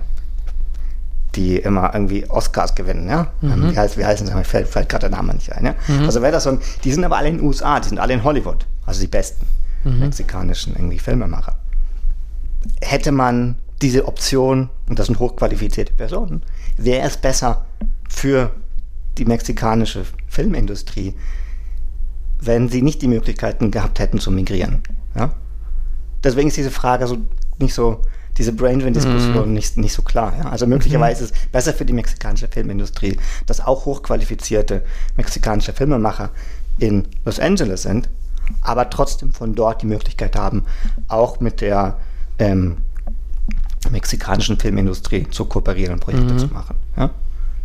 [1.36, 3.28] die immer irgendwie Oscars gewinnen, ja.
[3.42, 3.72] Mhm.
[3.72, 4.34] Wie, heißt, wie heißen sie?
[4.34, 5.76] Mir fällt, fällt gerade der Name nicht ein, ja.
[5.88, 6.06] Mhm.
[6.06, 8.14] Also wäre das so ein, die sind aber alle in den USA, die sind alle
[8.14, 9.46] in Hollywood, also die besten
[9.84, 10.00] mhm.
[10.00, 11.58] mexikanischen irgendwie Filmemacher.
[12.82, 16.42] Hätte man diese Option, und das sind hochqualifizierte Personen,
[16.78, 17.66] wäre es besser
[18.08, 18.52] für
[19.18, 21.14] die mexikanische Filmindustrie,
[22.42, 24.82] wenn sie nicht die Möglichkeiten gehabt hätten zu migrieren.
[25.16, 25.34] Ja?
[26.24, 27.18] Deswegen ist diese Frage so
[27.60, 28.02] nicht so
[28.38, 29.54] diese Braindrain-Diskussion mhm.
[29.54, 30.34] nicht, nicht so klar.
[30.38, 30.50] Ja?
[30.50, 31.30] Also möglicherweise mhm.
[31.30, 34.84] ist es besser für die mexikanische Filmindustrie, dass auch hochqualifizierte
[35.16, 36.32] mexikanische Filmemacher
[36.78, 38.10] in Los Angeles sind,
[38.62, 40.66] aber trotzdem von dort die Möglichkeit haben,
[41.08, 41.98] auch mit der
[42.38, 42.78] ähm,
[43.92, 46.40] mexikanischen Filmindustrie zu kooperieren und Projekte mhm.
[46.40, 46.76] zu machen.
[46.98, 47.12] Ja?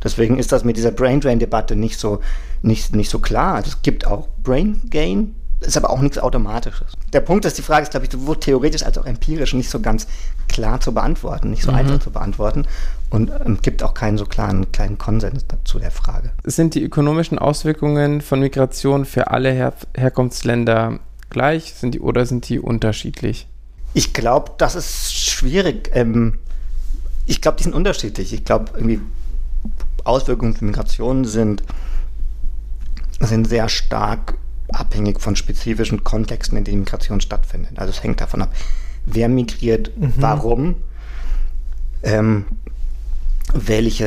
[0.03, 2.21] Deswegen ist das mit dieser Brain Drain Debatte nicht so,
[2.63, 3.63] nicht, nicht so klar.
[3.65, 6.93] Es gibt auch Brain Gain, ist aber auch nichts Automatisches.
[7.13, 9.81] Der Punkt ist, die Frage ist, glaube ich, sowohl theoretisch als auch empirisch nicht so
[9.81, 10.07] ganz
[10.49, 11.79] klar zu beantworten, nicht so mhm.
[11.79, 12.67] einfach zu beantworten
[13.11, 16.31] und ähm, gibt auch keinen so klaren kleinen Konsens dazu der Frage.
[16.45, 22.49] Sind die ökonomischen Auswirkungen von Migration für alle Her Herkunftsländer gleich sind die, oder sind
[22.49, 23.47] die unterschiedlich?
[23.95, 25.91] Ich glaube, das ist schwierig.
[25.95, 26.39] Ähm,
[27.27, 28.33] ich glaube, die sind unterschiedlich.
[28.33, 29.01] Ich glaube, irgendwie
[30.07, 31.63] Auswirkungen von Migration sind,
[33.21, 34.35] sind sehr stark
[34.69, 37.79] abhängig von spezifischen Kontexten, in denen Migration stattfindet.
[37.79, 38.53] Also es hängt davon ab,
[39.07, 40.13] wer migriert, mhm.
[40.17, 40.75] warum,
[42.03, 42.45] ähm,
[43.53, 44.07] welche,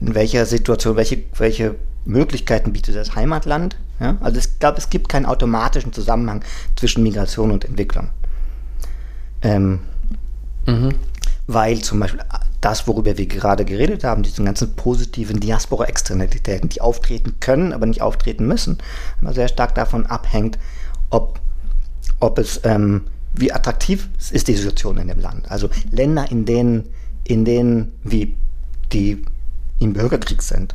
[0.00, 3.76] in welcher Situation, welche, welche Möglichkeiten bietet das Heimatland.
[4.00, 4.16] Ja?
[4.20, 6.44] Also ich glaube, es gibt keinen automatischen Zusammenhang
[6.76, 8.10] zwischen Migration und Entwicklung.
[9.42, 9.80] Ähm,
[10.66, 10.94] mhm.
[11.46, 12.20] Weil zum Beispiel
[12.64, 18.00] das, worüber wir gerade geredet haben, diese ganzen positiven Diaspora-Externalitäten, die auftreten können, aber nicht
[18.00, 18.78] auftreten müssen,
[19.20, 20.58] immer sehr stark davon abhängt,
[21.10, 21.40] ob,
[22.20, 23.02] ob es, ähm,
[23.34, 25.50] wie attraktiv ist die Situation in dem Land.
[25.50, 26.88] Also Länder, in denen,
[27.24, 28.34] in denen wie
[28.92, 29.24] die
[29.78, 30.74] im Bürgerkrieg sind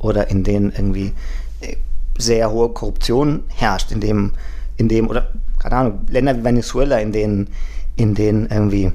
[0.00, 1.12] oder in denen irgendwie
[1.60, 1.76] äh,
[2.18, 4.32] sehr hohe Korruption herrscht, in dem,
[4.76, 7.48] in dem, oder keine Ahnung, Länder wie Venezuela, in denen,
[7.94, 8.92] in denen irgendwie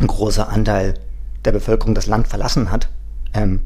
[0.00, 0.94] ein großer Anteil
[1.44, 2.88] der Bevölkerung das Land verlassen hat,
[3.34, 3.60] ähm,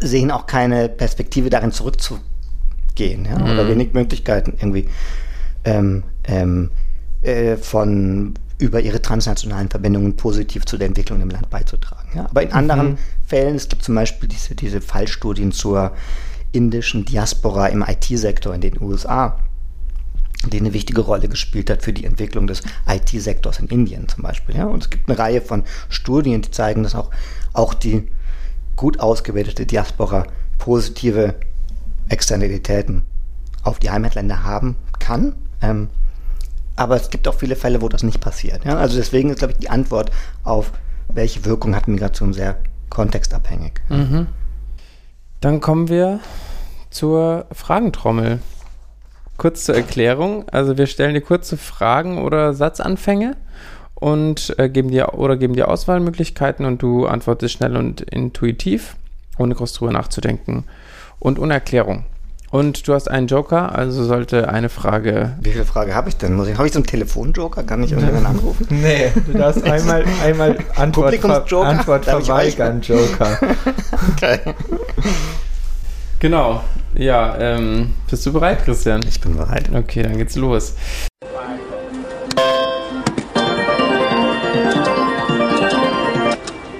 [0.00, 3.38] sehen auch keine Perspektive darin zurückzugehen ja?
[3.38, 3.50] Mhm.
[3.50, 4.88] oder wenig Möglichkeiten irgendwie
[5.64, 6.70] ähm, ähm,
[7.22, 12.08] äh, von über ihre transnationalen Verbindungen positiv zu der Entwicklung im Land beizutragen.
[12.14, 12.26] Ja?
[12.26, 12.54] Aber in mhm.
[12.54, 15.92] anderen Fällen, es gibt zum Beispiel diese, diese Fallstudien zur
[16.52, 19.38] indischen Diaspora im IT-Sektor in den USA,
[20.50, 24.56] die eine wichtige Rolle gespielt hat für die Entwicklung des IT-Sektors in Indien zum Beispiel.
[24.56, 24.66] Ja?
[24.66, 27.10] Und es gibt eine Reihe von Studien, die zeigen, dass auch,
[27.52, 28.08] auch die
[28.76, 30.26] gut ausgebildete Diaspora
[30.58, 31.34] positive
[32.08, 33.02] Externalitäten
[33.62, 35.34] auf die Heimatländer haben kann.
[35.60, 35.88] Ähm,
[36.74, 38.64] aber es gibt auch viele Fälle, wo das nicht passiert.
[38.64, 38.76] Ja?
[38.76, 40.10] Also deswegen ist, glaube ich, die Antwort
[40.42, 40.72] auf
[41.08, 43.72] welche Wirkung hat Migration sehr kontextabhängig.
[43.88, 44.28] Mhm.
[45.40, 46.20] Dann kommen wir
[46.90, 48.40] zur Fragentrommel.
[49.36, 50.44] Kurz zur Erklärung.
[50.50, 53.36] Also wir stellen dir kurze Fragen oder Satzanfänge
[53.94, 58.96] und äh, geben dir oder geben dir Auswahlmöglichkeiten und du antwortest schnell und intuitiv,
[59.38, 60.64] ohne groß drüber nachzudenken
[61.18, 62.04] und ohne Erklärung.
[62.52, 65.38] Und du hast einen Joker, also sollte eine Frage.
[65.40, 66.34] Wie viele Fragen habe ich denn?
[66.34, 67.62] Muss ich, habe ich so einen Telefonjoker?
[67.62, 68.66] Kann ich irgendjemanden anrufen?
[68.68, 71.66] Nee, du darfst einmal, einmal Antwort, ver Publikumsjoker?
[71.66, 73.38] Antwort verweigern, Joker.
[74.16, 74.40] Okay.
[76.18, 76.62] Genau.
[76.94, 79.00] Ja, ähm, bist du bereit, Christian?
[79.08, 79.70] Ich bin bereit.
[79.74, 80.74] Okay, dann geht's los.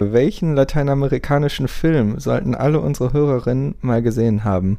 [0.01, 4.79] Welchen lateinamerikanischen Film sollten alle unsere Hörerinnen mal gesehen haben?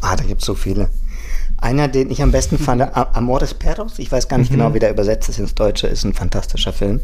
[0.00, 0.88] Ah, da gibt es so viele.
[1.58, 2.82] Einer, den ich am besten fand,
[3.16, 4.56] Amores Perros, ich weiß gar nicht Mhm.
[4.56, 7.00] genau, wie der übersetzt ist ins Deutsche, ist ein fantastischer Film.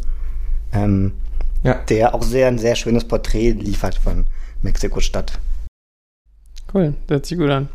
[0.72, 1.12] Ähm,
[1.62, 1.74] Ja.
[1.88, 4.26] der auch sehr ein sehr schönes Porträt liefert von
[4.62, 5.38] Mexiko-Stadt.
[6.72, 7.68] Cool, das hört sich gut an.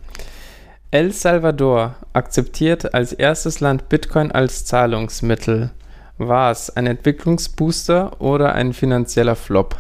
[0.92, 5.72] El Salvador akzeptiert als erstes Land Bitcoin als Zahlungsmittel.
[6.18, 9.78] War es ein Entwicklungsbooster oder ein finanzieller Flop?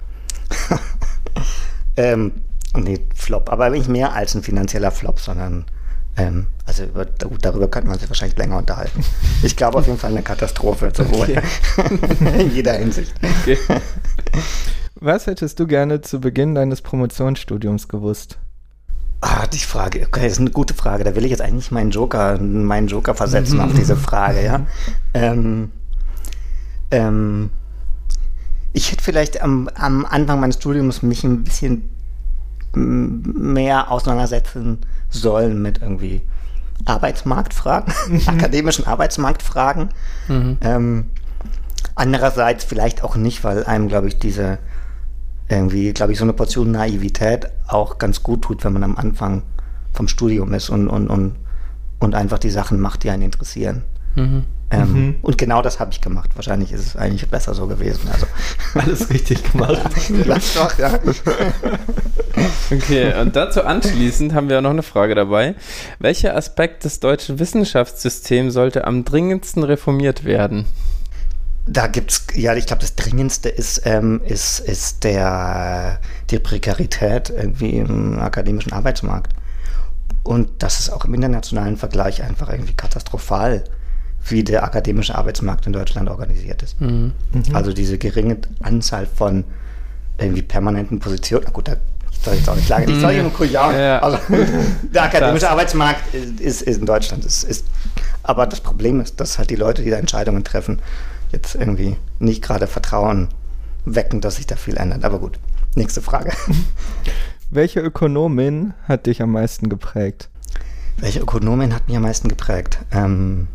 [1.97, 2.33] Ähm,
[2.75, 5.65] nee, Flop, aber nicht mehr als ein finanzieller Flop, sondern
[6.17, 9.03] ähm, also über, darüber könnte man sich wahrscheinlich länger unterhalten.
[9.43, 11.29] Ich glaube auf jeden Fall eine Katastrophe, sowohl
[12.39, 13.13] in jeder Hinsicht.
[13.41, 13.57] Okay.
[14.95, 18.39] Was hättest du gerne zu Beginn deines Promotionsstudiums gewusst?
[19.27, 21.03] Ah, die Frage, okay, das ist eine gute Frage.
[21.03, 24.67] Da will ich jetzt eigentlich meinen Joker, meinen Joker versetzen auf diese Frage, ja.
[25.15, 25.71] Ähm,
[26.91, 27.49] ähm,
[28.73, 31.89] ich hätte vielleicht am, am Anfang meines Studiums mich ein bisschen
[32.73, 36.21] mehr auseinandersetzen sollen mit irgendwie
[36.83, 37.93] Arbeitsmarktfragen,
[38.27, 39.89] akademischen Arbeitsmarktfragen.
[40.27, 40.57] Mhm.
[40.61, 41.05] Ähm,
[41.95, 44.59] andererseits vielleicht auch nicht, weil einem, glaube ich, diese
[45.49, 49.43] irgendwie, glaube ich, so eine Portion Naivität auch ganz gut tut, wenn man am Anfang
[49.93, 51.35] vom Studium ist und, und, und,
[51.99, 53.83] und einfach die Sachen macht, die einen interessieren.
[54.15, 54.43] Mhm.
[54.71, 55.15] Ähm, Mhm.
[55.21, 56.31] Und genau das habe ich gemacht.
[56.35, 58.09] Wahrscheinlich ist es eigentlich besser so gewesen.
[58.11, 58.25] Also,
[58.73, 59.79] Alles richtig gemacht.
[60.25, 60.99] lass doch, ja.
[62.69, 65.55] Okay, und dazu anschließend haben wir noch eine Frage dabei.
[65.99, 70.65] Welcher Aspekt des deutschen Wissenschaftssystems sollte am dringendsten reformiert werden?
[71.67, 75.99] Da gibt's, ja, ich glaube, das Dringendste ist, ähm, ist, ist der,
[76.29, 79.33] die Prekarität irgendwie im akademischen Arbeitsmarkt.
[80.23, 83.63] Und das ist auch im internationalen Vergleich einfach irgendwie katastrophal,
[84.27, 86.81] wie der akademische Arbeitsmarkt in Deutschland organisiert ist.
[86.81, 87.13] Mhm.
[87.53, 89.43] Also diese geringe Anzahl von
[90.17, 91.43] irgendwie permanenten Positionen.
[91.45, 91.77] Na gut, da
[92.23, 92.85] soll ich jetzt auch nicht lange.
[92.91, 93.99] Ich soll hier nur ja, Ja, ja.
[93.99, 94.17] Also
[94.93, 95.51] der akademische Krass.
[95.51, 97.23] Arbeitsmarkt ist, ist, ist in Deutschland.
[97.25, 97.65] Ist, ist,
[98.23, 100.79] aber das Problem ist, dass halt die Leute, die da Entscheidungen treffen,
[101.31, 103.29] jetzt irgendwie nicht gerade Vertrauen
[103.85, 105.03] wecken, dass sich da viel ändert.
[105.03, 105.39] Aber gut,
[105.75, 106.31] nächste Frage.
[107.49, 110.29] Welche Ökonomin hat dich am meisten geprägt?
[110.97, 112.79] Welche Ökonomin hat mich am meisten geprägt?
[112.91, 113.47] Ähm,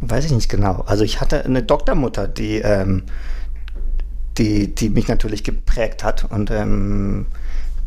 [0.00, 0.82] weiß ich nicht genau.
[0.86, 3.04] Also ich hatte eine Doktormutter, die, ähm,
[4.38, 7.26] die, die mich natürlich geprägt hat und ähm,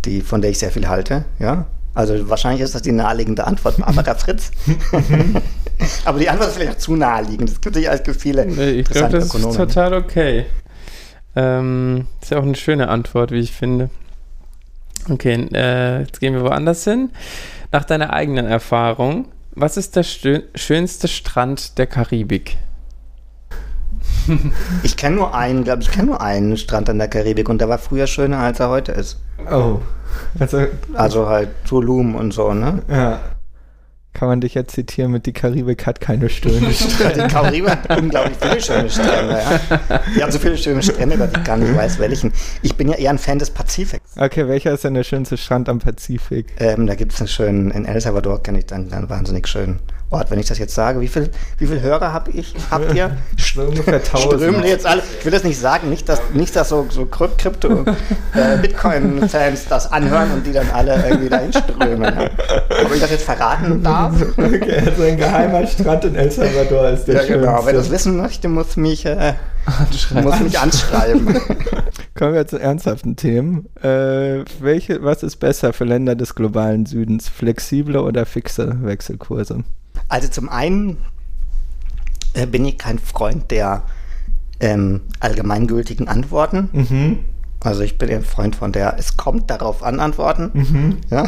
[0.06, 1.26] die, von der ich sehr viel halte.
[1.40, 1.66] Ja?
[1.94, 4.52] Also wahrscheinlich ist das die naheliegende Antwort, Barbara Fritz.
[6.06, 7.50] Aber die Antwort ist vielleicht auch zu naheliegend.
[7.50, 9.58] Es gibt sicher viele Ich glaube, das ist Ökonomen.
[9.58, 10.46] total okay.
[11.36, 13.90] Ähm, ist ja auch eine schöne Antwort, wie ich finde.
[15.10, 17.10] Okay, äh, jetzt gehen wir woanders hin.
[17.72, 22.58] Nach deiner eigenen Erfahrung, was ist der schönste Strand der Karibik?
[24.84, 27.70] Ich kenne nur einen, glaube ich, kenne nur einen Strand an der Karibik und der
[27.70, 29.20] war früher schöner, als er heute ist.
[29.52, 29.80] Oh.
[30.40, 32.82] Also, Also halt Tulum und so, ne?
[32.90, 33.20] ja.
[34.16, 36.70] Kann man dich jetzt zitieren mit Die Karibik hat keine Stöhne.
[36.70, 39.38] Die Karibik hat unglaublich viele schöne Strände.
[39.90, 40.02] Ja.
[40.16, 42.32] Die hat so viele schöne Strände, dass ich gar nicht weiß, welchen.
[42.62, 44.16] Ich bin ja eher ein Fan des Pazifiks.
[44.18, 46.48] Okay, welcher ist denn der schönste Strand am Pazifik?
[46.60, 49.82] Ähm, da gibt es einen schönen, in El Salvador kenne ich dann einen wahnsinnig schönen
[50.12, 50.30] Ort.
[50.32, 53.18] Wenn ich das jetzt sage, wie viel, wie viel Hörer hab ich, habt ihr?
[53.58, 55.02] Ungefähr Strömen die jetzt alle.
[55.20, 57.86] Ich will das nicht sagen, nicht, dass, nicht, dass so, so Kryp- Krypto,
[58.34, 62.14] äh, Bitcoin-Fans das anhören und die dann alle irgendwie dahin strömen.
[62.86, 64.14] Ob ich das jetzt verraten darf?
[64.38, 67.40] Okay, also ein geheimer Strand in El Salvador ist der Ja, schönste.
[67.40, 67.66] genau.
[67.66, 69.34] Wer das wissen möchte, muss mich, äh,
[70.24, 71.28] muss mich anschreiben.
[72.16, 73.68] Kommen wir zu ernsthaften Themen.
[73.82, 77.28] Äh, welche, was ist besser für Länder des globalen Südens?
[77.30, 79.64] Flexible oder fixe Wechselkurse?
[80.08, 80.98] Also zum einen
[82.34, 83.84] äh, bin ich kein Freund der
[84.60, 86.70] ähm, allgemeingültigen Antworten.
[86.72, 87.20] Mhm.
[87.62, 90.52] Also ich bin ein Freund von der es kommt darauf an Antworten.
[90.54, 90.98] Mhm.
[91.10, 91.28] Ja?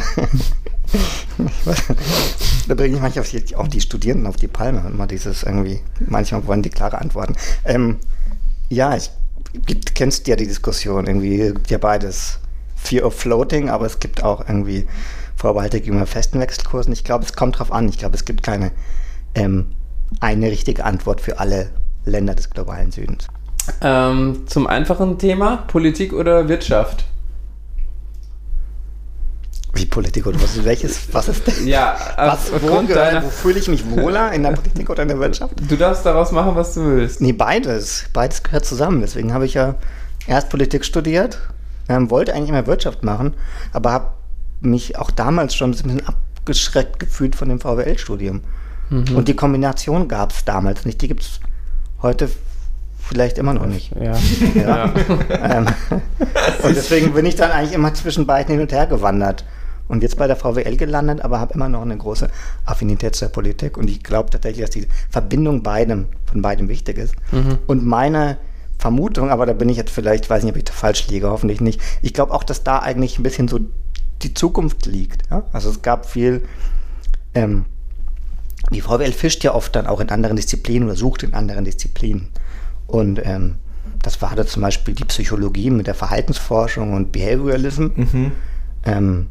[2.68, 3.24] da bringe ich manchmal
[3.56, 4.84] auch die, Studierenden auf die Palme.
[4.88, 7.34] Immer dieses irgendwie, manchmal wollen die klare Antworten.
[7.64, 7.96] Ähm,
[8.68, 9.10] ja, ich
[9.94, 12.38] kennst ja die Diskussion irgendwie, es gibt ja beides
[12.76, 14.86] Fear of Floating, aber es gibt auch irgendwie
[15.38, 16.92] Vorbehalte gegenüber festen Wechselkursen.
[16.92, 17.88] Ich glaube, es kommt drauf an.
[17.88, 18.72] Ich glaube, es gibt keine
[19.36, 19.66] ähm,
[20.18, 21.70] eine richtige Antwort für alle
[22.04, 23.28] Länder des globalen Südens.
[23.80, 27.04] Ähm, zum einfachen Thema, Politik oder Wirtschaft?
[29.74, 31.68] Wie Politik oder was, welches, was ist denn?
[31.68, 35.20] Ja, was, wo, gehört, wo fühle ich mich wohler, in der Politik oder in der
[35.20, 35.54] Wirtschaft?
[35.68, 37.20] Du darfst daraus machen, was du willst.
[37.20, 38.06] Nee, beides.
[38.12, 39.02] Beides gehört zusammen.
[39.02, 39.76] Deswegen habe ich ja
[40.26, 41.38] erst Politik studiert,
[41.88, 43.34] ähm, wollte eigentlich immer Wirtschaft machen,
[43.72, 44.17] aber habe
[44.60, 48.42] mich auch damals schon ein bisschen abgeschreckt gefühlt von dem VWL-Studium.
[48.90, 49.16] Mhm.
[49.16, 51.00] Und die Kombination gab es damals nicht.
[51.02, 51.40] Die gibt es
[52.02, 52.28] heute
[53.00, 53.92] vielleicht immer noch nicht.
[53.96, 54.16] Ja.
[54.54, 54.94] ja.
[55.42, 55.66] ähm,
[56.62, 59.44] und deswegen bin ich dann eigentlich immer zwischen beiden hin und her gewandert.
[59.88, 62.28] Und jetzt bei der VWL gelandet, aber habe immer noch eine große
[62.66, 63.78] Affinität zur Politik.
[63.78, 67.14] Und ich glaube tatsächlich, dass die Verbindung beidem, von beidem wichtig ist.
[67.32, 67.58] Mhm.
[67.66, 68.36] Und meine
[68.78, 71.62] Vermutung, aber da bin ich jetzt vielleicht, weiß nicht, ob ich da falsch liege, hoffentlich
[71.62, 71.80] nicht.
[72.02, 73.60] Ich glaube auch, dass da eigentlich ein bisschen so
[74.22, 75.30] die Zukunft liegt.
[75.30, 75.44] Ja?
[75.52, 76.42] Also es gab viel
[77.34, 77.66] ähm,
[78.70, 82.28] die VWL fischt ja oft dann auch in anderen Disziplinen oder sucht in anderen Disziplinen.
[82.86, 83.56] Und ähm,
[84.02, 87.86] das war da zum Beispiel die Psychologie mit der Verhaltensforschung und Behavioralism.
[87.94, 88.32] Mhm.
[88.84, 89.26] Ähm,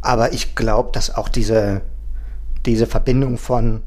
[0.00, 1.82] aber ich glaube, dass auch diese,
[2.66, 3.82] diese Verbindung von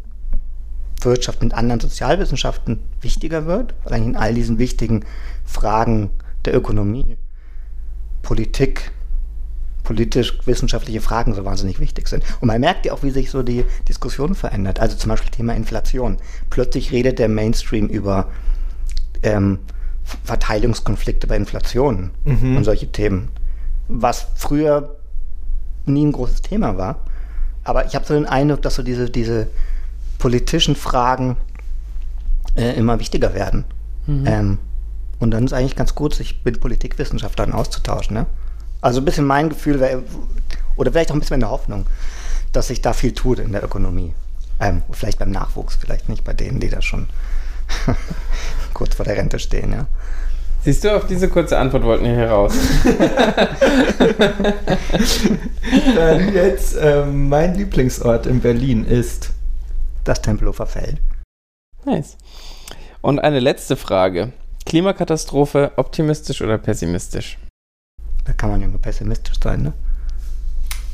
[1.02, 5.06] Wirtschaft mit anderen Sozialwissenschaften wichtiger wird, weil in all diesen wichtigen
[5.45, 6.12] Fragen
[6.45, 7.17] der Ökonomie,
[8.21, 8.91] Politik,
[9.92, 12.24] politisch-wissenschaftliche Fragen so wahnsinnig wichtig sind.
[12.40, 14.80] Und man merkt ja auch, wie sich so die Diskussion verändert.
[14.80, 16.18] Also zum Beispiel Thema Inflation.
[16.50, 18.30] Plötzlich redet der Mainstream über
[19.22, 19.60] ähm,
[20.24, 22.56] Verteilungskonflikte bei Inflation mhm.
[22.56, 23.30] und solche Themen.
[23.90, 24.96] Was früher
[25.86, 27.04] nie ein großes Thema war.
[27.66, 29.48] Aber ich habe so den Eindruck, dass so diese, diese
[30.20, 31.36] politischen Fragen
[32.56, 33.66] äh, immer wichtiger werden.
[34.08, 34.24] Mhm.
[34.26, 34.58] Ähm,
[35.20, 38.16] und dann ist eigentlich ganz gut, sich mit Politikwissenschaftlern auszutauschen.
[38.16, 38.26] Ne?
[38.82, 40.04] Also ein bisschen mein Gefühl wäre,
[40.76, 41.86] oder vielleicht auch ein bisschen meine Hoffnung,
[42.52, 44.13] dass sich da viel tut in der Ökonomie.
[44.60, 47.08] Ähm, vielleicht beim Nachwuchs, vielleicht nicht bei denen, die da schon
[48.74, 49.88] kurz vor der Rente stehen, ja.
[50.63, 52.54] Siehst du, auf diese kurze Antwort wollten wir hier raus.
[55.96, 59.32] Dann jetzt, ähm, mein Lieblingsort in Berlin ist
[60.04, 60.98] das Tempelhofer Feld.
[61.84, 62.15] Nice.
[63.02, 64.34] Und eine letzte Frage.
[64.67, 67.39] Klimakatastrophe, optimistisch oder pessimistisch?
[68.26, 69.74] Da kann man ja nur pessimistisch sein, ne?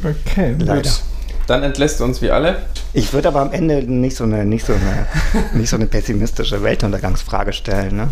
[0.04, 0.82] Okay, leider.
[0.82, 1.02] Gut.
[1.48, 2.64] Dann entlässt du uns wie alle.
[2.94, 5.08] Ich würde aber am Ende nicht so eine, nicht so eine,
[5.54, 8.10] nicht so eine pessimistische Weltuntergangsfrage stellen, ne?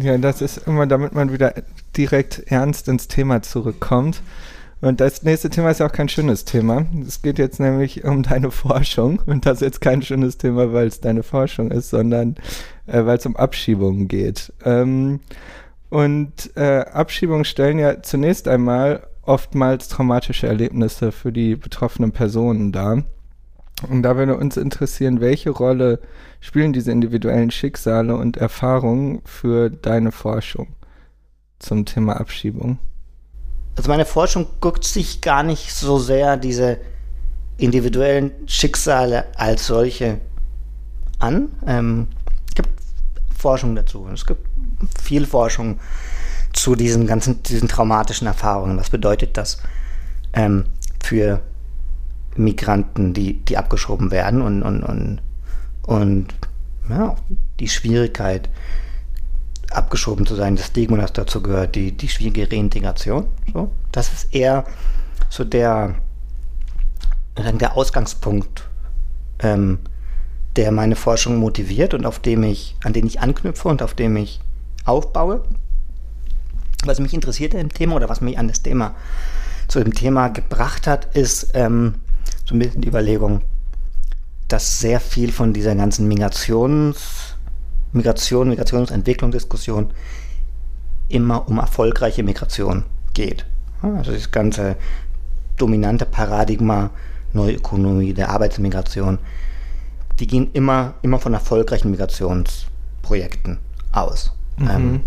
[0.00, 1.54] Ja, das ist immer, damit man wieder
[1.96, 4.22] direkt ernst ins Thema zurückkommt.
[4.80, 6.86] Und das nächste Thema ist ja auch kein schönes Thema.
[7.06, 9.22] Es geht jetzt nämlich um deine Forschung.
[9.26, 12.34] Und das ist jetzt kein schönes Thema, weil es deine Forschung ist, sondern
[12.86, 14.52] äh, weil es um Abschiebungen geht.
[14.64, 15.20] Ähm,
[15.92, 23.04] und äh, Abschiebungen stellen ja zunächst einmal oftmals traumatische Erlebnisse für die betroffenen Personen dar.
[23.90, 26.00] Und da würde uns interessieren, welche Rolle
[26.40, 30.68] spielen diese individuellen Schicksale und Erfahrungen für deine Forschung
[31.58, 32.78] zum Thema Abschiebung?
[33.76, 36.78] Also meine Forschung guckt sich gar nicht so sehr diese
[37.58, 40.22] individuellen Schicksale als solche
[41.18, 41.50] an.
[41.66, 42.06] Ähm,
[42.48, 42.70] es gibt
[43.38, 44.08] Forschung dazu.
[44.10, 44.51] Es gibt
[45.00, 45.78] viel Forschung
[46.52, 48.76] zu diesen ganzen diesen traumatischen Erfahrungen.
[48.76, 49.58] Was bedeutet das
[50.32, 50.64] ähm,
[51.02, 51.40] für
[52.36, 55.20] Migranten, die, die abgeschoben werden und, und, und,
[55.82, 56.34] und
[56.88, 57.16] ja,
[57.60, 58.48] die Schwierigkeit,
[59.70, 63.26] abgeschoben zu sein, das Stigma, das dazu gehört, die, die schwierige Reintegration.
[63.52, 63.70] So.
[63.90, 64.64] Das ist eher
[65.28, 65.94] so der,
[67.36, 68.68] der Ausgangspunkt,
[69.40, 69.78] ähm,
[70.56, 74.16] der meine Forschung motiviert und auf dem ich, an den ich anknüpfe und auf dem
[74.16, 74.40] ich
[74.84, 75.42] aufbaue.
[76.84, 78.94] Was mich interessiert im Thema oder was mich an das Thema
[79.68, 81.94] zu dem Thema gebracht hat, ist ähm,
[82.44, 83.42] so ein bisschen die Überlegung,
[84.48, 87.36] dass sehr viel von dieser ganzen Migrations,
[87.92, 89.92] Migration, Migrationsentwicklung-Diskussion
[91.08, 93.46] immer um erfolgreiche Migration geht.
[93.82, 94.76] Also das ganze
[95.56, 96.90] dominante Paradigma
[97.32, 99.18] Neuökonomie, der Arbeitsmigration,
[100.18, 103.58] die gehen immer, immer von erfolgreichen Migrationsprojekten
[103.92, 104.32] aus.
[104.56, 104.68] Mhm.
[104.70, 105.00] Ähm,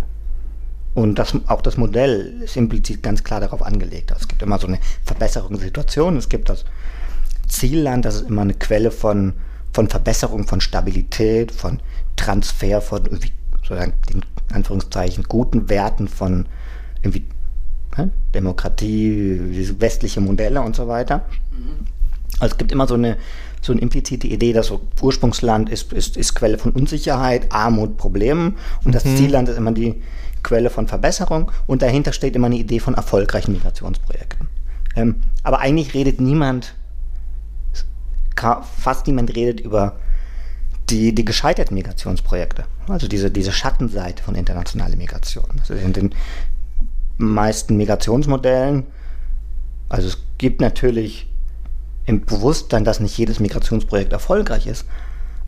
[0.93, 4.11] und das, auch das Modell ist implizit ganz klar darauf angelegt.
[4.11, 6.63] Also es gibt immer so eine Verbesserungssituation, es gibt das
[7.47, 9.33] Zielland, das ist immer eine Quelle von,
[9.73, 11.79] von Verbesserung, von Stabilität, von
[12.15, 14.21] Transfer von irgendwie sozusagen den
[14.53, 16.45] Anführungszeichen guten Werten von
[17.01, 17.25] irgendwie
[17.97, 21.25] ne, Demokratie, westliche Modelle und so weiter.
[21.51, 21.85] Mhm.
[22.39, 23.17] Also es gibt immer so eine,
[23.65, 28.57] so eine implizite Idee, dass so Ursprungsland ist, ist, ist Quelle von Unsicherheit, Armut, Problemen
[28.83, 29.17] und das Mhm.
[29.17, 30.01] Zielland ist immer die
[30.43, 34.47] Quelle von Verbesserung und dahinter steht immer eine Idee von erfolgreichen Migrationsprojekten.
[34.95, 36.75] Ähm, aber eigentlich redet niemand,
[38.77, 39.95] fast niemand redet über
[40.91, 42.65] die, die gescheiterten Migrationsprojekte.
[42.87, 45.45] Also diese, diese Schattenseite von internationaler Migration.
[45.57, 46.15] Das ist in den
[47.17, 48.83] meisten Migrationsmodellen,
[49.89, 51.27] also es gibt natürlich
[52.05, 54.85] im Bewusstsein, dass nicht jedes Migrationsprojekt erfolgreich ist,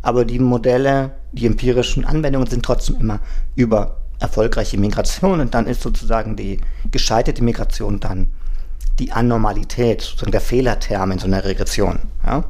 [0.02, 3.20] aber die Modelle, die empirischen Anwendungen sind trotzdem immer
[3.56, 6.60] über erfolgreiche Migration und dann ist sozusagen die
[6.92, 8.28] gescheiterte Migration dann
[9.00, 12.00] die Anormalität, sozusagen der Fehlerterm in so einer Regression.
[12.26, 12.44] Ja?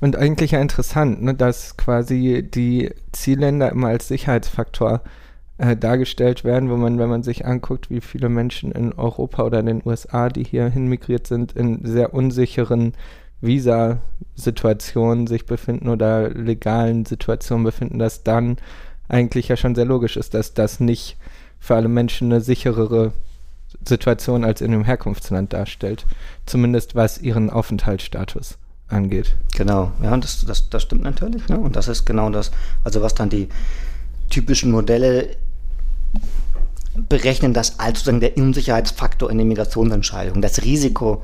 [0.00, 5.02] Und eigentlich ja interessant, ne, dass quasi die Zielländer immer als Sicherheitsfaktor
[5.58, 9.60] äh, dargestellt werden, wo man, wenn man sich anguckt, wie viele Menschen in Europa oder
[9.60, 12.94] in den USA, die hierhin migriert sind, in sehr unsicheren
[13.40, 18.56] Visa-Situationen sich befinden oder legalen Situationen befinden, dass dann
[19.08, 21.16] eigentlich ja schon sehr logisch ist, dass das nicht
[21.58, 23.12] für alle Menschen eine sicherere
[23.84, 26.06] Situation als in dem Herkunftsland darstellt.
[26.46, 29.36] Zumindest was ihren Aufenthaltsstatus angeht.
[29.56, 31.48] Genau, ja, und das, das, das stimmt natürlich.
[31.48, 31.58] Ne?
[31.58, 32.50] Und das ist genau das,
[32.84, 33.48] also was dann die
[34.30, 35.36] typischen Modelle
[37.08, 40.42] berechnen, das als sozusagen der Unsicherheitsfaktor in den Migrationsentscheidungen.
[40.42, 41.22] Das Risiko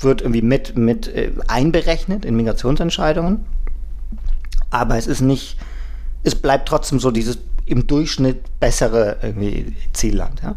[0.00, 3.44] wird irgendwie mit, mit äh, einberechnet in Migrationsentscheidungen,
[4.70, 5.56] aber es ist nicht,
[6.24, 10.42] es bleibt trotzdem so dieses im Durchschnitt bessere irgendwie Zielland.
[10.42, 10.56] Ja?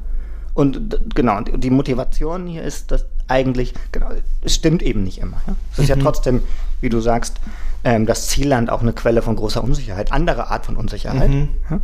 [0.54, 4.10] Und genau, und die Motivation hier ist, dass eigentlich, genau,
[4.42, 5.38] es stimmt eben nicht immer.
[5.48, 5.56] Ja?
[5.74, 6.42] Es ist ja trotzdem,
[6.82, 7.40] wie du sagst,
[7.84, 11.30] ähm, das Zielland auch eine Quelle von großer Unsicherheit, andere Art von Unsicherheit.
[11.30, 11.50] Mhm.
[11.70, 11.80] Ja?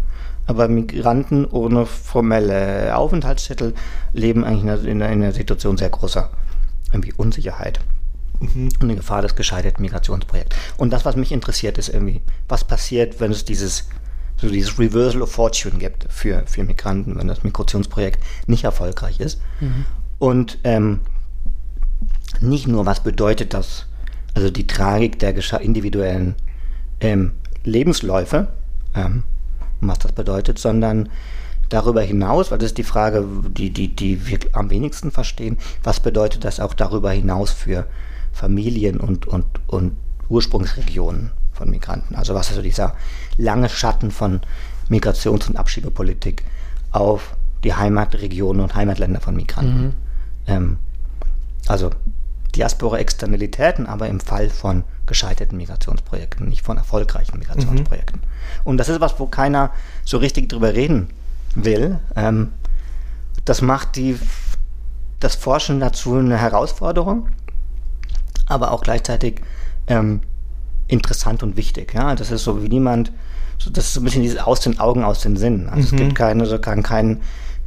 [0.46, 3.74] Aber Migranten ohne formelle Aufenthaltstitel
[4.12, 6.30] leben eigentlich in einer, in einer, in einer Situation sehr großer
[6.92, 7.80] irgendwie Unsicherheit
[8.40, 10.56] und eine Gefahr des gescheiterten Migrationsprojekts.
[10.78, 13.88] Und das, was mich interessiert, ist irgendwie, was passiert, wenn es dieses,
[14.38, 19.40] so dieses Reversal of Fortune gibt für, für Migranten, wenn das Migrationsprojekt nicht erfolgreich ist.
[20.20, 21.00] Und ähm,
[22.42, 23.86] nicht nur, was bedeutet das,
[24.34, 26.36] also die Tragik der individuellen
[27.00, 27.34] ähm,
[27.64, 28.48] Lebensläufe,
[28.96, 29.24] ähm,
[29.84, 31.10] und was das bedeutet, sondern
[31.70, 36.00] darüber hinaus, weil das ist die Frage, die, die, die wir am wenigsten verstehen, was
[36.00, 37.88] bedeutet das auch darüber hinaus für
[38.32, 39.96] Familien und, und, und
[40.30, 42.16] Ursprungsregionen von Migranten?
[42.16, 42.96] Also was ist so dieser
[43.38, 44.42] lange Schatten von
[44.90, 46.44] Migrations- und Abschiebepolitik
[46.92, 49.94] auf die Heimatregionen und Heimatländer von Migranten?
[50.48, 50.78] Ähm,
[51.68, 51.92] also
[52.56, 58.22] Diaspora-Externalitäten, aber im Fall von gescheiterten Migrationsprojekten, nicht von erfolgreichen Migrationsprojekten.
[58.64, 59.72] Und das ist was, wo keiner
[60.06, 61.10] so richtig drüber reden
[61.56, 62.00] will.
[62.16, 62.52] Ähm,
[63.46, 64.18] das macht die,
[65.20, 67.28] das Forschen dazu eine Herausforderung,
[68.46, 69.42] aber auch gleichzeitig
[69.88, 70.22] ähm,
[70.88, 71.94] interessant und wichtig.
[71.94, 72.16] Ja?
[72.16, 73.12] Das ist so wie niemand,
[73.58, 75.70] so, das ist so ein bisschen dieses aus den Augen, aus den Sinnen.
[75.70, 77.22] Also es gibt keine, so kann kein,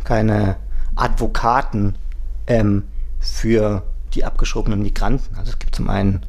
[0.04, 0.56] keine
[0.94, 1.96] Advokaten
[2.46, 2.84] ähm,
[3.20, 3.82] für
[4.14, 5.36] die abgeschobenen Migranten.
[5.36, 6.22] Also es gibt zum einen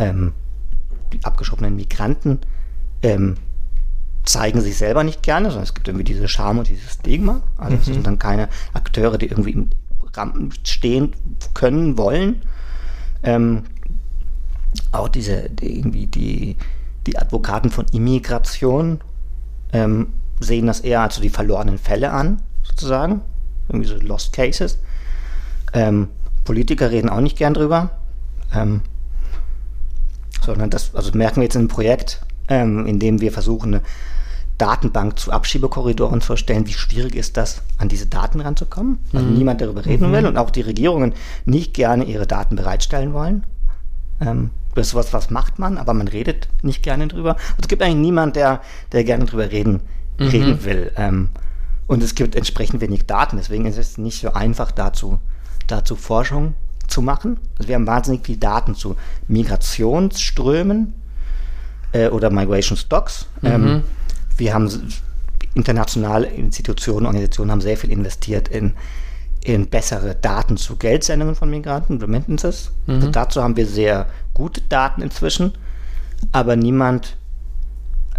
[0.00, 0.32] ähm,
[1.12, 2.38] die abgeschobenen Migranten
[3.02, 3.36] ähm,
[4.24, 7.42] zeigen sich selber nicht gerne, sondern es gibt irgendwie diese Scham und dieses Stigma.
[7.56, 9.70] Also es sind dann keine Akteure, die irgendwie im
[10.14, 11.12] Rampen stehen
[11.54, 12.42] können, wollen.
[13.22, 13.64] Ähm,
[14.92, 16.56] auch diese, die, irgendwie die,
[17.06, 19.00] die Advokaten von Immigration
[19.72, 23.22] ähm, sehen das eher als so die verlorenen Fälle an, sozusagen.
[23.68, 24.78] Irgendwie so Lost Cases.
[25.72, 26.08] Ähm,
[26.44, 27.90] Politiker reden auch nicht gern drüber.
[28.54, 28.82] Ähm,
[30.44, 33.82] sondern das, also merken wir jetzt in einem Projekt, ähm, in dem wir versuchen, eine
[34.58, 36.66] Datenbank zu Abschiebekorridoren zu erstellen.
[36.66, 38.98] Wie schwierig ist das, an diese Daten ranzukommen?
[39.12, 41.14] Also niemand darüber reden will und auch die Regierungen
[41.46, 43.46] nicht gerne ihre Daten bereitstellen wollen.
[44.20, 47.36] Ähm, das ist was, was macht man, aber man redet nicht gerne drüber.
[47.56, 48.60] Und es gibt eigentlich niemand, der,
[48.92, 49.80] der gerne drüber reden,
[50.18, 50.92] reden will.
[50.96, 51.30] Ähm,
[51.86, 55.18] und es gibt entsprechend wenig Daten, deswegen ist es nicht so einfach dazu,
[55.66, 56.54] dazu Forschung
[56.90, 57.38] zu machen.
[57.58, 58.96] Also wir haben wahnsinnig viel Daten zu
[59.28, 60.92] Migrationsströmen
[61.92, 63.26] äh, oder Migration Stocks.
[63.42, 63.82] Ähm,
[64.36, 64.92] wir haben
[65.54, 68.74] internationale Institutionen, Organisationen haben sehr viel investiert in,
[69.42, 72.72] in bessere Daten zu Geldsendungen von Migranten, Remittances.
[72.86, 75.52] Also dazu haben wir sehr gute Daten inzwischen,
[76.32, 77.16] aber niemand,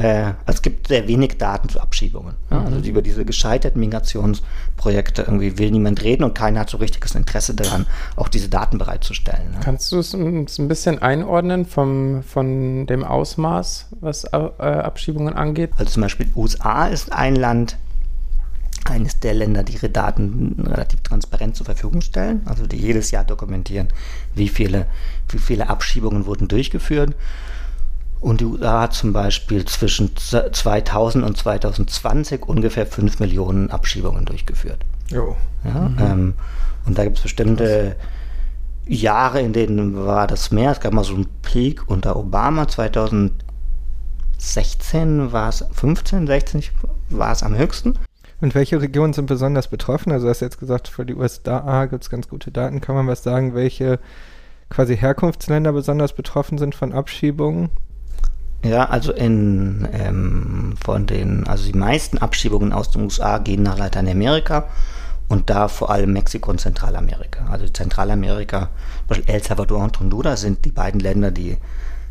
[0.01, 2.33] äh, es gibt sehr wenig Daten zu Abschiebungen.
[2.49, 2.63] Ja?
[2.63, 7.53] Also über diese gescheiterten Migrationsprojekte irgendwie will niemand reden und keiner hat so richtiges Interesse
[7.53, 7.85] daran,
[8.15, 9.53] auch diese Daten bereitzustellen.
[9.53, 9.59] Ja?
[9.59, 15.71] Kannst du es uns ein bisschen einordnen vom, von dem Ausmaß, was äh, Abschiebungen angeht?
[15.77, 17.77] Also zum Beispiel USA ist ein Land,
[18.85, 23.23] eines der Länder, die ihre Daten relativ transparent zur Verfügung stellen, also die jedes Jahr
[23.23, 23.89] dokumentieren,
[24.33, 24.87] wie viele,
[25.29, 27.15] wie viele Abschiebungen wurden durchgeführt.
[28.21, 34.85] Und die USA hat zum Beispiel zwischen 2000 und 2020 ungefähr 5 Millionen Abschiebungen durchgeführt.
[35.07, 35.35] Jo.
[35.63, 35.97] Ja, mhm.
[35.99, 36.33] ähm,
[36.85, 37.95] und da gibt es bestimmte
[38.85, 40.71] Jahre, in denen war das mehr.
[40.71, 46.63] Es gab mal so einen Peak unter Obama 2016 war es 15, 16
[47.09, 47.95] war es am höchsten.
[48.39, 50.11] Und welche Regionen sind besonders betroffen?
[50.11, 52.81] Also du hast jetzt gesagt, für die USA gibt es ganz gute Daten.
[52.81, 53.99] Kann man was sagen, welche
[54.69, 57.71] quasi Herkunftsländer besonders betroffen sind von Abschiebungen?
[58.63, 63.77] Ja, also in ähm, von den, also die meisten Abschiebungen aus den USA gehen nach
[63.77, 64.67] Lateinamerika
[65.27, 67.47] und da vor allem Mexiko und Zentralamerika.
[67.49, 71.57] Also Zentralamerika, zum Beispiel El Salvador und Honduras sind die beiden Länder, die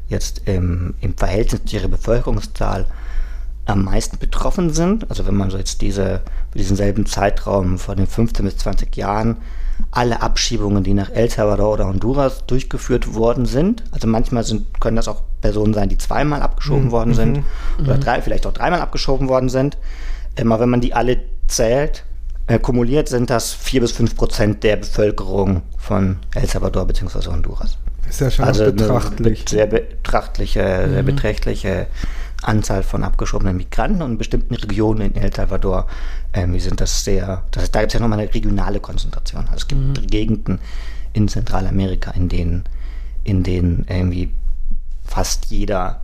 [0.09, 2.87] jetzt im, im Verhältnis zu ihrer Bevölkerungszahl
[3.67, 5.09] am meisten betroffen sind.
[5.09, 6.23] Also wenn man so jetzt diese,
[6.55, 9.37] diesen selben Zeitraum von den 15 bis 20 Jahren
[9.93, 14.97] alle Abschiebungen, die nach El Salvador oder Honduras durchgeführt worden sind, also manchmal sind, können
[14.97, 16.91] das auch Personen sein, die zweimal abgeschoben mhm.
[16.93, 17.45] worden sind mhm.
[17.85, 19.79] oder drei, vielleicht auch dreimal abgeschoben worden sind.
[20.39, 21.19] Aber wenn man die alle
[21.49, 22.05] zählt,
[22.47, 27.31] äh, kumuliert sind das 4 bis 5 Prozent der Bevölkerung von El Salvador bzw.
[27.31, 27.79] Honduras.
[28.09, 29.45] Ist ja schon also betrachtlich.
[29.49, 30.93] sehr betrachtliche, mhm.
[30.93, 31.87] sehr beträchtliche
[32.43, 35.87] Anzahl von abgeschobenen Migranten und in bestimmten Regionen in El Salvador
[36.33, 39.45] ähm, sind das sehr, das, da gibt es ja nochmal eine regionale Konzentration.
[39.45, 40.07] Also es gibt mhm.
[40.07, 40.59] Gegenden
[41.13, 42.65] in Zentralamerika, in denen,
[43.25, 44.33] in denen irgendwie
[45.05, 46.03] fast jeder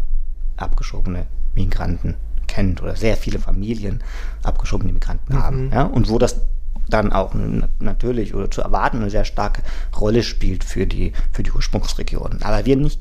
[0.57, 2.17] abgeschobene Migranten
[2.47, 4.03] kennt oder sehr viele Familien
[4.43, 5.43] abgeschobene Migranten mhm.
[5.43, 5.71] haben.
[5.73, 5.83] Ja?
[5.83, 6.41] Und wo das
[6.89, 7.35] dann auch
[7.81, 9.63] natürlich oder zu erwarten eine sehr starke
[9.99, 12.43] Rolle spielt für die, für die Ursprungsregionen.
[12.43, 13.01] Aber wir nicht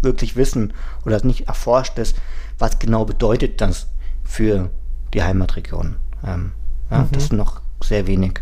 [0.00, 0.72] wirklich wissen
[1.04, 2.16] oder nicht erforscht ist,
[2.58, 3.88] was genau bedeutet das
[4.24, 4.70] für
[5.12, 5.96] die Heimatregion.
[6.24, 6.52] Ähm,
[6.90, 7.12] ja, mhm.
[7.12, 8.40] Dass es noch sehr wenig,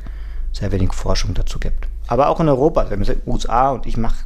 [0.52, 1.88] sehr wenig Forschung dazu gibt.
[2.06, 4.24] Aber auch in Europa, wenn wir USA und ich mache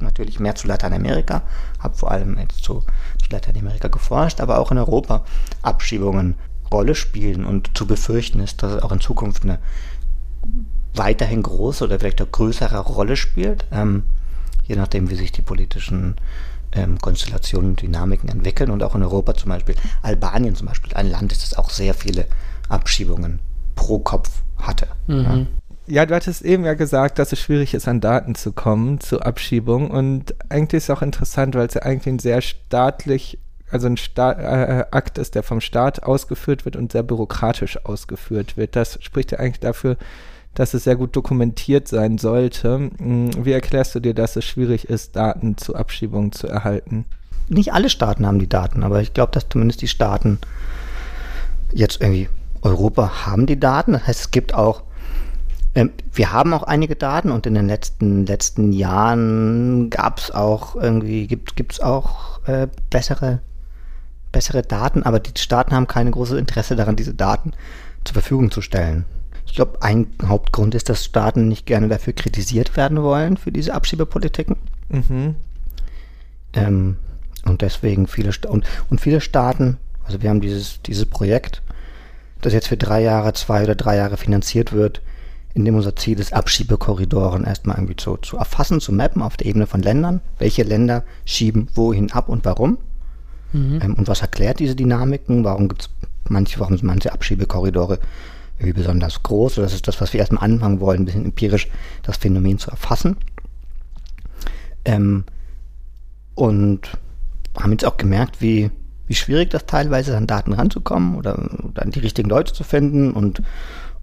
[0.00, 1.42] natürlich mehr zu Lateinamerika,
[1.80, 2.80] habe vor allem jetzt zu,
[3.22, 5.24] zu Lateinamerika geforscht, aber auch in Europa
[5.62, 6.36] Abschiebungen
[6.72, 9.58] Rolle spielen und zu befürchten ist, dass es auch in Zukunft eine
[10.94, 14.04] weiterhin große oder vielleicht auch größere Rolle spielt, ähm,
[14.64, 16.16] je nachdem, wie sich die politischen
[16.72, 18.70] ähm, Konstellationen und Dynamiken entwickeln.
[18.70, 21.94] Und auch in Europa zum Beispiel, Albanien zum Beispiel, ein Land ist, das auch sehr
[21.94, 22.26] viele
[22.68, 23.40] Abschiebungen
[23.74, 24.86] pro Kopf hatte.
[25.06, 25.22] Mhm.
[25.22, 25.46] Ja.
[25.90, 29.24] Ja, du hattest eben ja gesagt, dass es schwierig ist, an Daten zu kommen zur
[29.24, 29.90] Abschiebung.
[29.90, 33.38] Und eigentlich ist es auch interessant, weil es ja eigentlich ein sehr staatlich,
[33.70, 38.58] also ein Sta äh, Akt ist, der vom Staat ausgeführt wird und sehr bürokratisch ausgeführt
[38.58, 38.76] wird.
[38.76, 39.96] Das spricht ja eigentlich dafür,
[40.54, 42.90] dass es sehr gut dokumentiert sein sollte.
[42.98, 47.06] Hm, wie erklärst du dir, dass es schwierig ist, Daten zu Abschiebungen zu erhalten?
[47.48, 50.38] Nicht alle Staaten haben die Daten, aber ich glaube, dass zumindest die Staaten
[51.72, 52.28] jetzt irgendwie
[52.62, 53.92] Europa haben die Daten.
[53.92, 54.82] Das heißt, es gibt auch
[55.74, 60.74] ähm, wir haben auch einige Daten und in den letzten, letzten Jahren gab es auch
[60.74, 63.40] irgendwie, gibt es auch äh, bessere,
[64.32, 67.52] bessere Daten, aber die Staaten haben kein großes Interesse daran, diese Daten
[68.04, 69.04] zur Verfügung zu stellen.
[69.46, 73.72] Ich glaube, ein Hauptgrund ist, dass Staaten nicht gerne dafür kritisiert werden wollen, für diese
[73.72, 74.56] Abschiebepolitiken.
[74.88, 75.36] Mhm.
[76.54, 76.96] Ähm,
[77.44, 81.62] und deswegen viele Sta und, und viele Staaten, also wir haben dieses, dieses Projekt,
[82.40, 85.02] das jetzt für drei Jahre, zwei oder drei Jahre finanziert wird,
[85.54, 89.46] in dem unser Ziel ist, Abschiebekorridoren erstmal irgendwie zu, zu erfassen, zu mappen auf der
[89.46, 90.20] Ebene von Ländern.
[90.38, 92.78] Welche Länder schieben wohin ab und warum?
[93.52, 93.80] Mhm.
[93.82, 95.44] Ähm, und was erklärt diese Dynamiken?
[95.44, 95.90] Warum gibt es
[96.28, 97.98] manche, warum sind manche Abschiebekorridore
[98.58, 99.56] irgendwie besonders groß?
[99.56, 101.68] das ist das, was wir erstmal anfangen wollen, ein bisschen empirisch
[102.02, 103.16] das Phänomen zu erfassen.
[104.84, 105.24] Ähm,
[106.34, 106.92] und
[107.58, 108.70] haben jetzt auch gemerkt, wie,
[109.08, 112.64] wie schwierig das teilweise ist, an Daten ranzukommen oder, oder an die richtigen Leute zu
[112.64, 113.42] finden und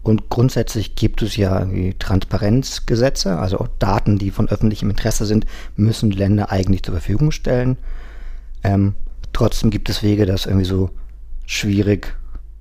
[0.05, 1.65] und grundsätzlich gibt es ja
[1.97, 5.47] Transparenzgesetze, also auch Daten, die von öffentlichem Interesse sind,
[5.77, 7.77] müssen Länder eigentlich zur Verfügung stellen.
[8.63, 8.93] Ähm,
[9.33, 10.91] trotzdem gibt es Wege, das irgendwie so
[11.47, 12.15] schwierig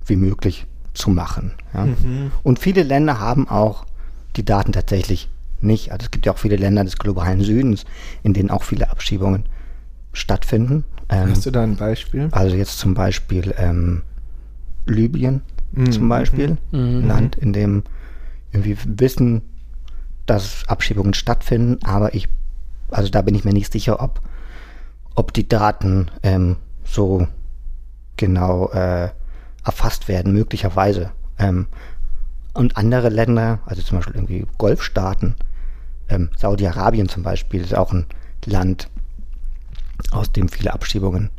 [0.07, 0.65] wie möglich
[0.95, 1.51] zu machen.
[1.75, 1.85] Ja.
[1.85, 2.31] Mhm.
[2.41, 3.85] Und viele Länder haben auch
[4.37, 5.29] die Daten tatsächlich
[5.61, 5.91] nicht.
[5.91, 7.85] Also es gibt ja auch viele Länder des globalen Südens,
[8.23, 9.45] in denen auch viele Abschiebungen
[10.13, 10.83] stattfinden.
[11.09, 12.29] Ähm, Hast du da ein Beispiel?
[12.31, 14.03] Also jetzt zum Beispiel ähm,
[14.85, 15.41] Libyen
[15.71, 15.91] mhm.
[15.91, 16.57] zum Beispiel.
[16.71, 16.79] Mhm.
[16.79, 17.07] Ein mhm.
[17.07, 17.83] Land, in dem
[18.51, 19.41] wir wissen,
[20.25, 22.29] dass Abschiebungen stattfinden, aber ich,
[22.89, 24.21] also da bin ich mir nicht sicher, ob,
[25.13, 27.27] ob die Daten ähm, so
[28.17, 29.09] genau äh,
[29.63, 31.11] erfasst werden, möglicherweise.
[31.37, 31.67] Ähm,
[32.53, 35.35] und andere Länder, also zum Beispiel irgendwie Golfstaaten,
[36.07, 38.05] ähm, Saudi-Arabien zum Beispiel, ist auch ein
[38.45, 38.89] Land,
[40.11, 41.29] aus dem viele Abschiebungen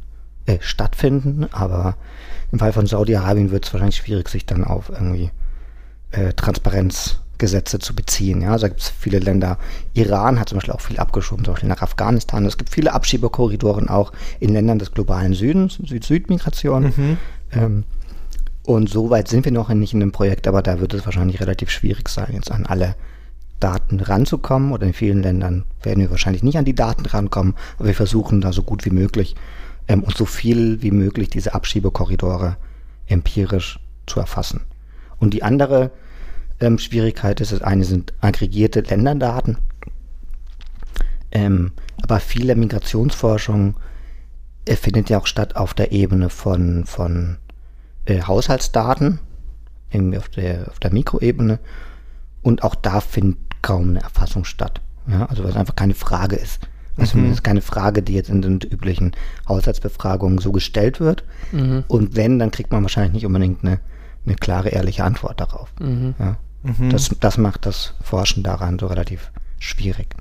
[0.47, 1.97] äh, stattfinden, aber
[2.53, 5.31] im Fall von Saudi-Arabien wird es wahrscheinlich schwierig, sich dann auf irgendwie
[6.13, 8.43] äh, Transparenzgesetze zu beziehen.
[8.43, 9.59] Ja, also da gibt es viele Länder.
[9.95, 12.47] Iran hat zum Beispiel auch viel abgeschoben, zum Beispiel nach Afghanistan.
[12.47, 16.93] Es gibt viele Abschiebekorridoren auch in Ländern des globalen Südens, Süd-Süd-Migration.
[16.97, 17.17] Mhm.
[17.53, 17.85] Ähm,
[18.65, 21.41] und so weit sind wir noch nicht in dem Projekt, aber da wird es wahrscheinlich
[21.41, 22.97] relativ schwierig sein, jetzt an alle
[23.61, 24.73] Daten ranzukommen.
[24.73, 28.41] Oder in vielen Ländern werden wir wahrscheinlich nicht an die Daten rankommen, aber wir versuchen
[28.41, 29.35] da so gut wie möglich
[29.89, 32.57] ähm, und so viel wie möglich diese Abschiebekorridore
[33.07, 34.63] empirisch zu erfassen.
[35.19, 35.91] Und die andere
[36.61, 39.59] ähm, Schwierigkeit ist, das eine sind aggregierte Länderdaten,
[41.33, 43.77] ähm, aber viele Migrationsforschung
[44.65, 47.39] äh, findet ja auch statt auf der Ebene von, von
[48.05, 49.19] äh, Haushaltsdaten,
[49.91, 51.59] irgendwie auf der, auf der Mikroebene.
[52.47, 54.81] Und auch da findet kaum eine Erfassung statt.
[55.09, 56.61] Ja, also weil es einfach keine Frage ist.
[56.97, 57.33] Also Mhm.
[57.33, 59.13] ist keine Frage, die jetzt in den üblichen
[59.49, 61.25] Haushaltsbefragungen so gestellt wird.
[61.51, 61.83] Mhm.
[61.89, 63.81] Und wenn, dann kriegt man wahrscheinlich nicht unbedingt eine,
[64.25, 65.73] eine klare, ehrliche Antwort darauf.
[65.81, 66.15] Mhm.
[66.21, 66.37] Ja.
[66.63, 66.91] Mhm.
[66.91, 70.15] Das, das macht das Forschen daran so relativ schwierig.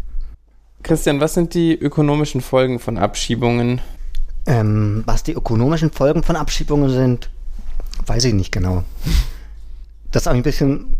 [0.82, 3.82] Christian, was sind die ökonomischen Folgen von Abschiebungen?
[4.48, 7.30] Ähm, was die ökonomischen Folgen von Abschiebungen sind,
[8.08, 8.84] weiß ich nicht genau.
[10.12, 10.98] Das ist auch ein bisschen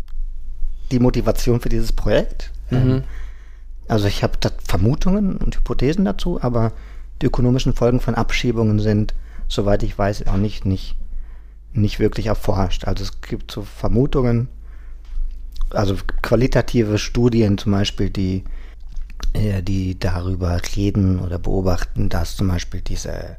[0.90, 2.50] die Motivation für dieses Projekt.
[2.70, 3.04] Ähm, Mhm.
[3.88, 6.72] Also ich habe da Vermutungen und Hypothesen dazu, aber
[7.22, 9.14] die ökonomischen Folgen von Abschiebungen sind,
[9.48, 10.96] soweit ich weiß, auch nicht, nicht,
[11.72, 12.84] nicht wirklich erforscht.
[12.84, 14.48] Also es gibt so Vermutungen,
[15.70, 18.44] also qualitative Studien zum Beispiel, die,
[19.32, 23.36] äh, die darüber reden oder beobachten, dass zum Beispiel diese,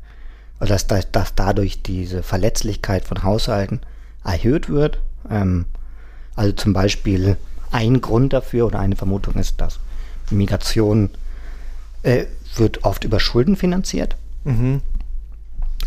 [0.59, 3.81] oder dass, dass, dass dadurch diese Verletzlichkeit von Haushalten
[4.23, 4.99] erhöht wird.
[5.29, 5.65] Ähm,
[6.37, 7.35] also zum Beispiel
[7.71, 9.79] ein Grund dafür oder eine Vermutung ist, dass
[10.31, 11.09] Migration
[12.03, 12.25] äh,
[12.55, 14.15] wird oft über Schulden finanziert.
[14.45, 14.81] Mhm.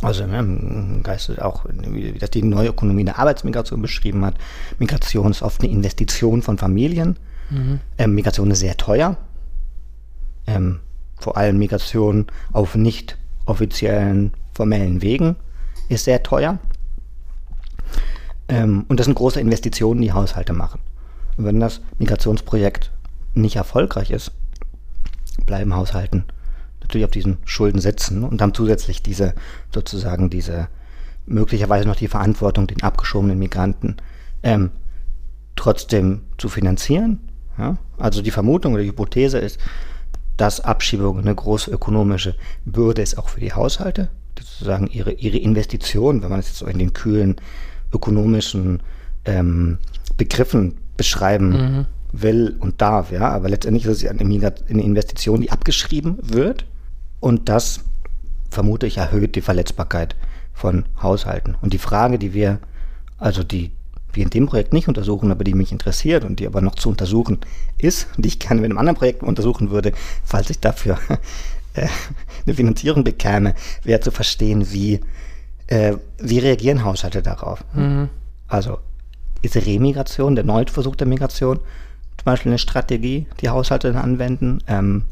[0.02, 4.34] Also ne, im Geiste auch, wie das die neue Ökonomie der Arbeitsmigration beschrieben hat.
[4.78, 7.16] Migration ist oft eine Investition von Familien.
[7.98, 9.16] Ähm, Migration ist sehr teuer.
[10.46, 10.80] Ähm,
[11.18, 15.36] vor allem Migration auf nicht offiziellen formellen Wegen
[15.88, 16.58] ist sehr teuer.
[18.50, 20.80] Ähm, und das sind große Investitionen, die Haushalte machen.
[21.36, 22.90] Und wenn das Migrationsprojekt
[23.34, 24.32] nicht erfolgreich ist,
[25.46, 26.24] bleiben Haushalten
[26.80, 29.34] natürlich auf diesen Schulden sitzen und haben zusätzlich diese,
[29.72, 30.68] sozusagen diese,
[31.26, 33.96] möglicherweise noch die Verantwortung, den abgeschobenen Migranten
[34.42, 34.70] ähm,
[35.54, 37.20] trotzdem zu finanzieren.
[37.56, 37.76] Ja?
[37.98, 39.60] Also die Vermutung oder die Hypothese ist,
[40.36, 42.34] dass Abschiebung eine große ökonomische
[42.64, 46.66] Bürde ist, auch für die Haushalte, sozusagen ihre, ihre Investition, wenn man es jetzt so
[46.66, 47.36] in den kühlen
[47.92, 48.82] ökonomischen
[49.24, 49.78] ähm,
[50.16, 56.66] Begriffen beschreiben will und darf, ja, aber letztendlich ist es eine Investition, die abgeschrieben wird.
[57.20, 57.80] Und das
[58.50, 60.16] vermute ich erhöht die Verletzbarkeit
[60.52, 61.56] von Haushalten.
[61.60, 62.58] Und die Frage, die wir,
[63.18, 63.70] also die
[64.12, 66.88] wir in dem Projekt nicht untersuchen, aber die mich interessiert und die aber noch zu
[66.88, 67.38] untersuchen
[67.78, 69.92] ist, die ich gerne mit einem anderen Projekt untersuchen würde,
[70.24, 70.98] falls ich dafür
[71.74, 71.86] äh,
[72.44, 75.00] eine Finanzierung bekäme, wäre zu verstehen, wie,
[75.70, 77.64] äh, wie reagieren Haushalte darauf.
[78.46, 78.78] Also
[79.42, 84.58] ist Remigration, der Neuversuch der Migration, zum Beispiel eine Strategie, die Haushalte dann anwenden?
[84.66, 85.04] Ähm,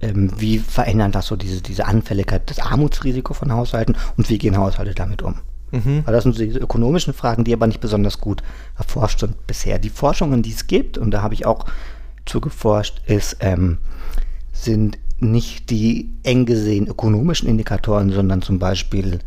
[0.00, 4.56] ähm, wie verändern das so diese, diese Anfälligkeit, das Armutsrisiko von Haushalten und wie gehen
[4.56, 5.34] Haushalte damit um?
[5.72, 6.02] Mhm.
[6.06, 8.42] Weil das sind so diese ökonomischen Fragen, die aber nicht besonders gut
[8.78, 9.78] erforscht sind bisher.
[9.78, 11.66] Die Forschungen, die es gibt, und da habe ich auch
[12.24, 13.78] zugeforscht, ist, ähm,
[14.52, 19.18] sind nicht die eng gesehen ökonomischen Indikatoren, sondern zum Beispiel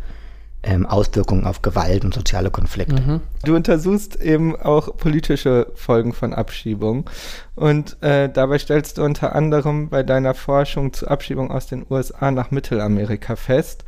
[0.64, 2.96] ähm, Auswirkungen auf Gewalt und soziale Konflikte.
[3.44, 7.10] Du untersuchst eben auch politische Folgen von Abschiebung
[7.56, 12.32] und äh, dabei stellst du unter anderem bei deiner Forschung zu Abschiebung aus den USA
[12.32, 13.86] nach Mittelamerika fest,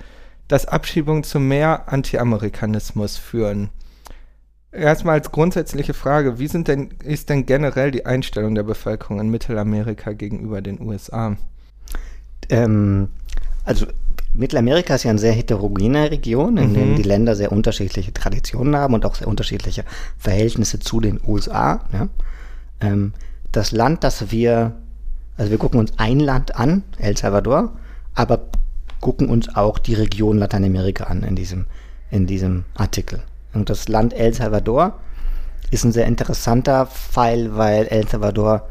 [0.47, 3.69] dass Abschiebungen zu mehr Anti-Amerikanismus führen.
[4.71, 9.29] Erstmal als grundsätzliche Frage, wie sind denn, ist denn generell die Einstellung der Bevölkerung in
[9.29, 11.37] Mittelamerika gegenüber den USA?
[12.49, 13.09] Ähm,
[13.65, 13.85] also
[14.33, 16.73] Mittelamerika ist ja eine sehr heterogene Region, in Mhm.
[16.73, 19.83] der die Länder sehr unterschiedliche Traditionen haben und auch sehr unterschiedliche
[20.17, 21.81] Verhältnisse zu den USA.
[21.93, 22.07] Ja?
[22.81, 23.13] Ähm,
[23.51, 24.73] das Land, das wir,
[25.37, 27.73] also wir gucken uns ein Land an, El Salvador,
[28.15, 28.41] aber
[29.01, 31.65] gucken uns auch die Region Lateinamerika an in diesem,
[32.09, 33.21] in diesem Artikel.
[33.53, 34.99] Und das Land El Salvador
[35.69, 38.67] ist ein sehr interessanter Fall, weil El Salvador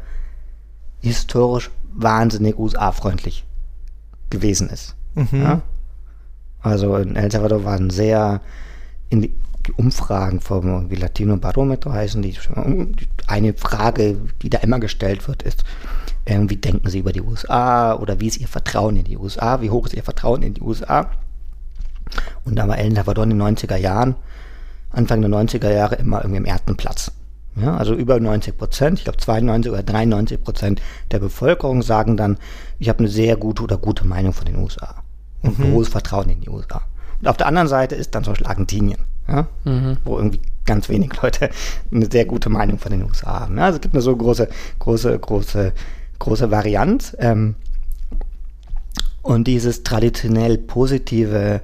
[1.01, 3.45] historisch wahnsinnig USA-freundlich
[4.33, 4.95] gewesen ist.
[5.15, 5.41] Mhm.
[5.41, 5.61] Ja?
[6.61, 8.41] Also in El Salvador waren sehr
[9.09, 9.33] in die,
[9.77, 12.35] Umfragen vom irgendwie Latino Barometer heißen die.
[13.27, 15.63] Eine Frage, die da immer gestellt wird, ist,
[16.25, 19.61] äh, wie denken Sie über die USA oder wie ist Ihr Vertrauen in die USA?
[19.61, 21.09] Wie hoch ist Ihr Vertrauen in die USA?
[22.43, 24.15] Und da war El Salvador in den 90er Jahren
[24.91, 27.11] Anfang der 90er Jahre immer irgendwie im ersten Platz.
[27.55, 30.81] Ja, also über 90 Prozent, ich glaube 92 oder 93 Prozent
[31.11, 32.37] der Bevölkerung sagen dann,
[32.79, 35.03] ich habe eine sehr gute oder gute Meinung von den USA
[35.43, 35.71] und mhm.
[35.71, 36.81] großes Vertrauen in die USA.
[37.21, 39.97] Und auf der anderen Seite ist dann zum Beispiel Argentinien, ja, mhm.
[40.03, 41.49] wo irgendwie ganz wenig Leute
[41.91, 43.57] eine sehr gute Meinung von den USA haben.
[43.57, 44.49] Ja, also es gibt eine so große,
[44.79, 45.73] große, große,
[46.19, 47.15] große Varianz.
[47.19, 47.55] Ähm,
[49.21, 51.61] und dieses traditionell positive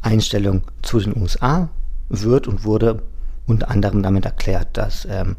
[0.00, 1.68] Einstellung zu den USA
[2.08, 3.02] wird und wurde
[3.46, 5.36] unter anderem damit erklärt, dass ähm,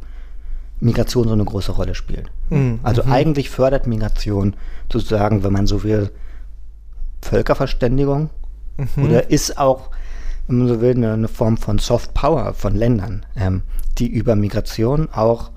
[0.79, 2.29] Migration so eine große Rolle spielt.
[2.49, 2.79] Mhm.
[2.83, 3.11] Also mhm.
[3.11, 4.55] eigentlich fördert Migration
[4.91, 6.11] sozusagen, wenn man so will,
[7.21, 8.29] Völkerverständigung
[8.77, 9.03] mhm.
[9.03, 9.89] oder ist auch,
[10.47, 13.63] wenn man so will, eine, eine Form von Soft Power von Ländern, ähm,
[13.97, 15.51] die über Migration auch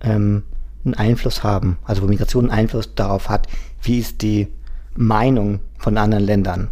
[0.00, 0.44] ähm,
[0.84, 3.48] einen Einfluss haben, also wo Migration einen Einfluss darauf hat,
[3.82, 4.48] wie ist die
[4.96, 6.68] Meinung von anderen Ländern,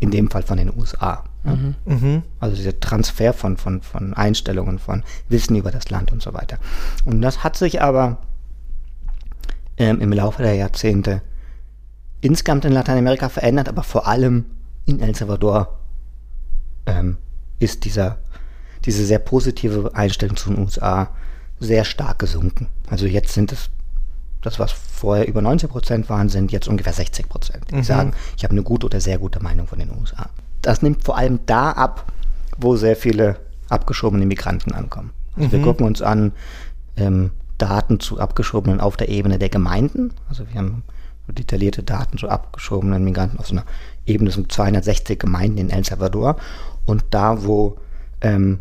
[0.00, 1.24] in dem Fall von den USA.
[1.56, 1.74] Mhm.
[1.84, 2.22] Mhm.
[2.40, 6.58] Also dieser Transfer von, von, von Einstellungen, von Wissen über das Land und so weiter.
[7.04, 8.18] Und das hat sich aber
[9.76, 11.22] ähm, im Laufe der Jahrzehnte
[12.20, 14.44] insgesamt in Lateinamerika verändert, aber vor allem
[14.86, 15.78] in El Salvador
[16.86, 17.16] ähm,
[17.58, 18.18] ist dieser,
[18.84, 21.10] diese sehr positive Einstellung zu den USA
[21.60, 22.68] sehr stark gesunken.
[22.88, 23.70] Also jetzt sind es,
[24.42, 27.70] das was vorher über 90 Prozent waren, sind jetzt ungefähr 60 Prozent.
[27.70, 27.82] Die mhm.
[27.82, 30.30] sagen, ich habe eine gute oder sehr gute Meinung von den USA.
[30.62, 32.12] Das nimmt vor allem da ab,
[32.58, 33.36] wo sehr viele
[33.68, 35.10] abgeschobene Migranten ankommen.
[35.36, 35.52] Also mhm.
[35.52, 36.32] wir gucken uns an
[36.96, 40.12] ähm, Daten zu abgeschobenen auf der Ebene der Gemeinden.
[40.28, 40.82] Also wir haben
[41.28, 43.64] detaillierte Daten zu abgeschobenen Migranten auf so einer
[44.06, 46.36] Ebene von 260 Gemeinden in El Salvador.
[46.86, 47.76] Und da, wo
[48.22, 48.60] ähm,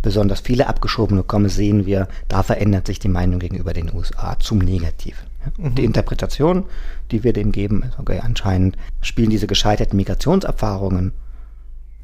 [0.00, 4.58] besonders viele Abgeschobene kommen, sehen wir, da verändert sich die Meinung gegenüber den USA zum
[4.58, 5.26] Negativen.
[5.58, 5.74] Mhm.
[5.74, 6.64] Die Interpretation,
[7.10, 11.12] die wir dem geben, ist okay, anscheinend spielen diese gescheiterten Migrationserfahrungen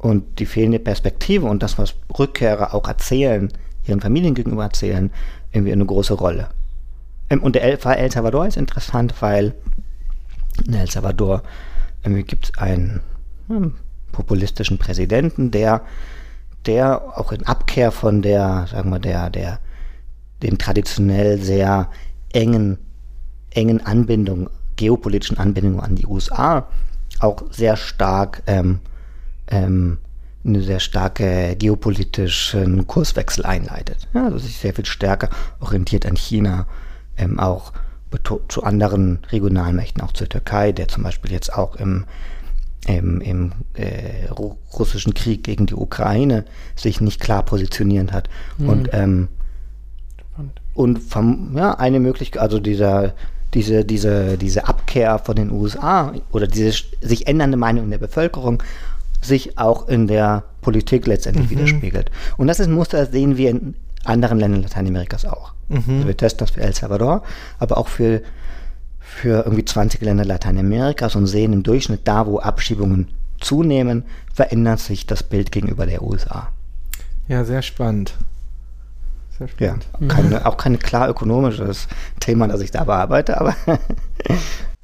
[0.05, 3.51] und die fehlende Perspektive und das, was Rückkehrer auch erzählen,
[3.87, 5.09] ihren Familien gegenüber erzählen,
[5.51, 6.49] irgendwie eine große Rolle.
[7.31, 9.55] Ähm, und der Fall El Salvador ist interessant, weil
[10.67, 11.41] in El Salvador
[12.03, 13.01] gibt es einen
[13.47, 13.73] hm,
[14.11, 15.81] populistischen Präsidenten, der,
[16.67, 19.59] der auch in Abkehr von der, sagen wir, der, der,
[20.43, 21.89] den traditionell sehr
[22.31, 22.77] engen,
[23.49, 26.67] engen Anbindung, geopolitischen Anbindung an die USA
[27.21, 28.81] auch sehr stark ähm,
[29.47, 29.97] ähm,
[30.45, 34.07] eine sehr starke geopolitischen Kurswechsel einleitet.
[34.13, 35.29] Ja, also sich sehr viel stärker
[35.59, 36.67] orientiert an China,
[37.17, 37.73] ähm, auch
[38.47, 42.05] zu anderen regionalen Mächten, auch zur Türkei, der zum Beispiel jetzt auch im,
[42.87, 48.29] im, im äh, russischen Krieg gegen die Ukraine sich nicht klar positioniert hat.
[48.57, 48.69] Mhm.
[48.69, 49.27] Und, ähm,
[50.75, 53.13] und vom, ja, eine Möglichkeit, also dieser,
[53.53, 58.61] diese, diese, diese Abkehr von den USA oder diese sich ändernde Meinung in der Bevölkerung
[59.25, 61.51] sich auch in der Politik letztendlich mhm.
[61.51, 62.11] widerspiegelt.
[62.37, 65.53] Und das ist ein Muster, das sehen wir in anderen Ländern Lateinamerikas auch.
[65.69, 65.83] Mhm.
[65.87, 67.23] Also wir testen das für El Salvador,
[67.59, 68.21] aber auch für,
[68.99, 73.09] für irgendwie 20 Länder Lateinamerikas und sehen im Durchschnitt da, wo Abschiebungen
[73.39, 76.49] zunehmen, verändert sich das Bild gegenüber der USA.
[77.27, 78.15] Ja, sehr spannend.
[79.37, 79.87] Sehr spannend.
[79.99, 81.87] Ja, keine, auch kein klar ökonomisches
[82.19, 83.55] Thema, das ich da bearbeite, aber.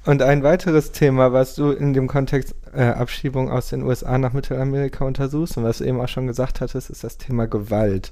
[0.06, 4.34] und ein weiteres Thema, was du in dem Kontext äh, Abschiebung aus den USA nach
[4.34, 8.12] Mittelamerika untersuchst und was du eben auch schon gesagt hattest, ist das Thema Gewalt.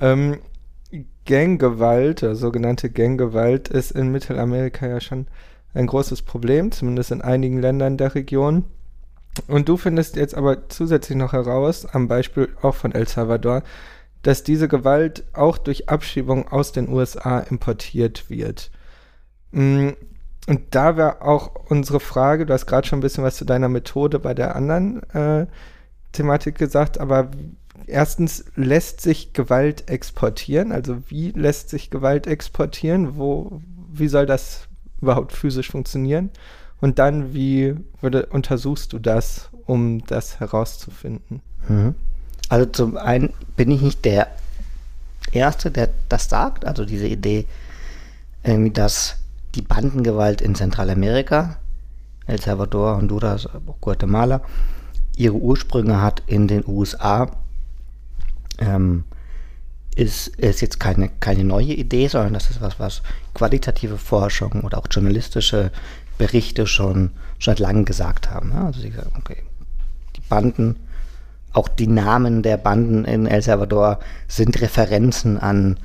[0.00, 0.38] Ähm,
[1.26, 5.26] Ganggewalt, sogenannte Ganggewalt, ist in Mittelamerika ja schon
[5.72, 8.64] ein großes Problem, zumindest in einigen Ländern der Region.
[9.48, 13.62] Und du findest jetzt aber zusätzlich noch heraus, am Beispiel auch von El Salvador,
[14.22, 18.70] dass diese Gewalt auch durch Abschiebung aus den USA importiert wird.
[20.46, 23.68] Und da wäre auch unsere Frage, du hast gerade schon ein bisschen was zu deiner
[23.68, 25.46] Methode bei der anderen äh,
[26.12, 27.30] Thematik gesagt, aber
[27.86, 30.72] erstens lässt sich Gewalt exportieren?
[30.72, 33.16] Also wie lässt sich Gewalt exportieren?
[33.16, 33.60] Wo,
[33.92, 34.68] wie soll das
[35.00, 36.30] überhaupt physisch funktionieren?
[36.80, 41.40] Und dann, wie würde, untersuchst du das, um das herauszufinden?
[41.68, 41.94] Mhm.
[42.48, 44.28] Also zum einen bin ich nicht der
[45.32, 47.46] Erste, der das sagt, also diese Idee,
[48.42, 49.16] irgendwie, dass
[49.54, 51.56] die Bandengewalt in Zentralamerika,
[52.26, 53.48] El Salvador, Honduras,
[53.80, 54.42] Guatemala,
[55.16, 57.30] ihre Ursprünge hat in den USA
[58.58, 59.04] ähm,
[59.94, 63.02] ist, ist jetzt keine, keine neue Idee, sondern das ist was, was
[63.32, 65.70] qualitative Forschung oder auch journalistische
[66.18, 68.52] Berichte schon, seit langem gesagt haben.
[68.52, 69.42] Ja, also sie sagen, okay,
[70.16, 70.76] die Banden,
[71.52, 75.78] auch die Namen der Banden in El Salvador sind Referenzen an,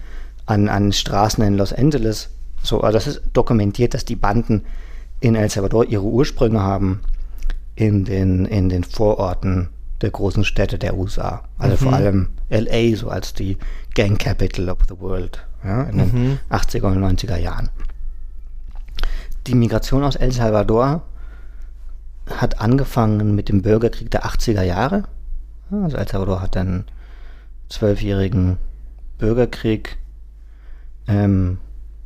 [0.45, 2.29] an, an Straßen in Los Angeles.
[2.63, 4.63] So, also das ist dokumentiert, dass die Banden
[5.19, 7.01] in El Salvador ihre Ursprünge haben
[7.75, 9.69] in den, in den Vororten
[10.01, 11.43] der großen Städte der USA.
[11.57, 13.57] Also vor allem LA so als die
[13.95, 17.69] Gang Capital of the World ja, in den 80er und 90er Jahren.
[19.47, 21.03] Die Migration aus El Salvador
[22.29, 25.03] hat angefangen mit dem Bürgerkrieg der 80er Jahre.
[25.71, 26.85] Ja, Also El Salvador hat einen
[27.69, 28.57] zwölfjährigen
[29.17, 29.97] Bürgerkrieg,
[31.07, 31.57] ähm,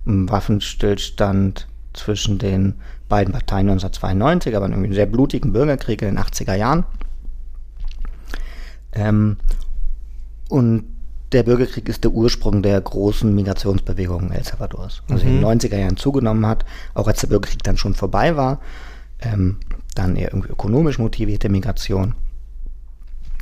[0.06, 2.76] Waffenstillstand zwischen den
[3.08, 6.86] beiden Parteien 1992, aber einen sehr blutigen Bürgerkrieg in den 80er Jahren.
[8.92, 9.38] Ähm,
[10.50, 10.86] und
[11.32, 15.02] der Bürgerkrieg ist der Ursprung der großen Migrationsbewegung El Salvadors.
[15.10, 18.60] Also in den 90er Jahren zugenommen hat, auch als der Bürgerkrieg dann schon vorbei war.
[19.20, 19.58] Ähm,
[19.96, 22.16] dann eher irgendwie ökonomisch motivierte Migration.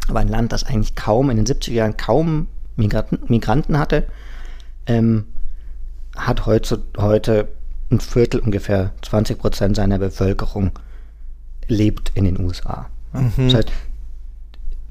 [0.07, 4.07] Aber ein Land, das eigentlich kaum in den 70er Jahren kaum Migranten, Migranten hatte,
[4.85, 5.25] ähm,
[6.15, 7.47] hat heute, heute
[7.91, 10.71] ein Viertel, ungefähr 20 Prozent seiner Bevölkerung
[11.67, 12.89] lebt in den USA.
[13.13, 13.31] Ja?
[13.37, 13.71] Das heißt,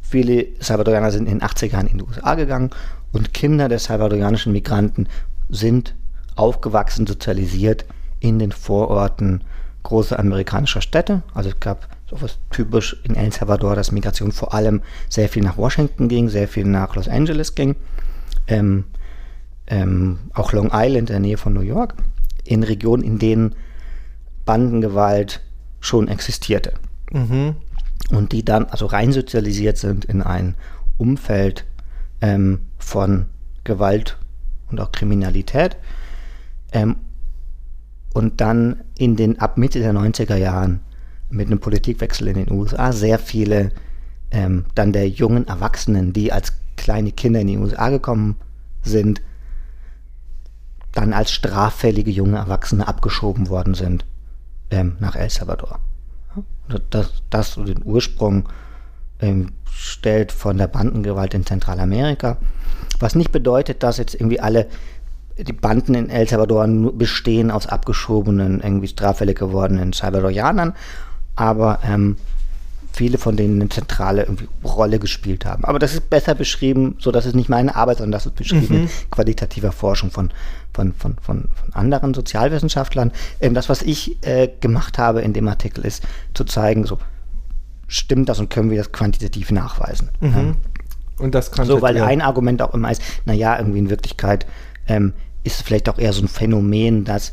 [0.00, 2.70] viele Salvadorianer sind in den 80er Jahren in die USA gegangen
[3.12, 5.08] und Kinder der salvadorianischen Migranten
[5.48, 5.94] sind
[6.36, 7.84] aufgewachsen, sozialisiert
[8.20, 9.42] in den Vororten
[9.82, 11.22] großer amerikanischer Städte.
[11.34, 15.42] Also es gab so was typisch in El Salvador, dass Migration vor allem sehr viel
[15.42, 17.76] nach Washington ging, sehr viel nach Los Angeles ging.
[18.46, 18.84] Ähm,
[19.70, 21.94] ähm, auch Long Island in der Nähe von New York,
[22.44, 23.54] in Regionen, in denen
[24.44, 25.40] Bandengewalt
[25.80, 26.74] schon existierte
[27.12, 27.56] Mhm.
[28.10, 30.54] und die dann also rein sozialisiert sind in ein
[30.96, 31.64] Umfeld
[32.20, 33.26] ähm, von
[33.64, 34.18] Gewalt
[34.70, 35.76] und auch Kriminalität
[36.72, 36.96] ähm,
[38.14, 40.80] und dann in den ab Mitte der 90er Jahren
[41.30, 43.70] mit einem Politikwechsel in den USA sehr viele
[44.30, 48.36] ähm, dann der jungen Erwachsenen, die als kleine Kinder in die USA gekommen
[48.82, 49.20] sind,
[50.92, 54.04] dann als straffällige junge Erwachsene abgeschoben worden sind
[54.70, 55.78] ähm, nach El Salvador.
[56.90, 58.48] Das, das den Ursprung
[59.20, 62.36] ähm, stellt von der Bandengewalt in Zentralamerika.
[62.98, 64.66] Was nicht bedeutet, dass jetzt irgendwie alle
[65.38, 70.74] die Banden in El Salvador bestehen aus abgeschobenen, irgendwie straffällig gewordenen Salvadorianern,
[71.34, 72.16] aber ähm,
[72.92, 74.26] viele von denen eine zentrale
[74.64, 75.64] Rolle gespielt haben.
[75.64, 78.74] Aber das ist besser beschrieben, so dass es nicht meine Arbeit, sondern das ist beschrieben
[78.74, 80.30] in qualitativer Forschung von,
[80.72, 83.12] von, von, von, von anderen Sozialwissenschaftlern.
[83.40, 86.02] Ähm, das, was ich äh, gemacht habe in dem Artikel, ist
[86.34, 86.98] zu zeigen, so
[87.86, 90.10] stimmt das und können wir das quantitativ nachweisen.
[90.22, 90.56] Ähm,
[91.18, 92.06] Und das konntet so, weil ihr.
[92.06, 94.46] ein Argument auch immer ist, naja, irgendwie in Wirklichkeit
[94.86, 95.12] ähm,
[95.42, 97.32] ist vielleicht auch eher so ein Phänomen, dass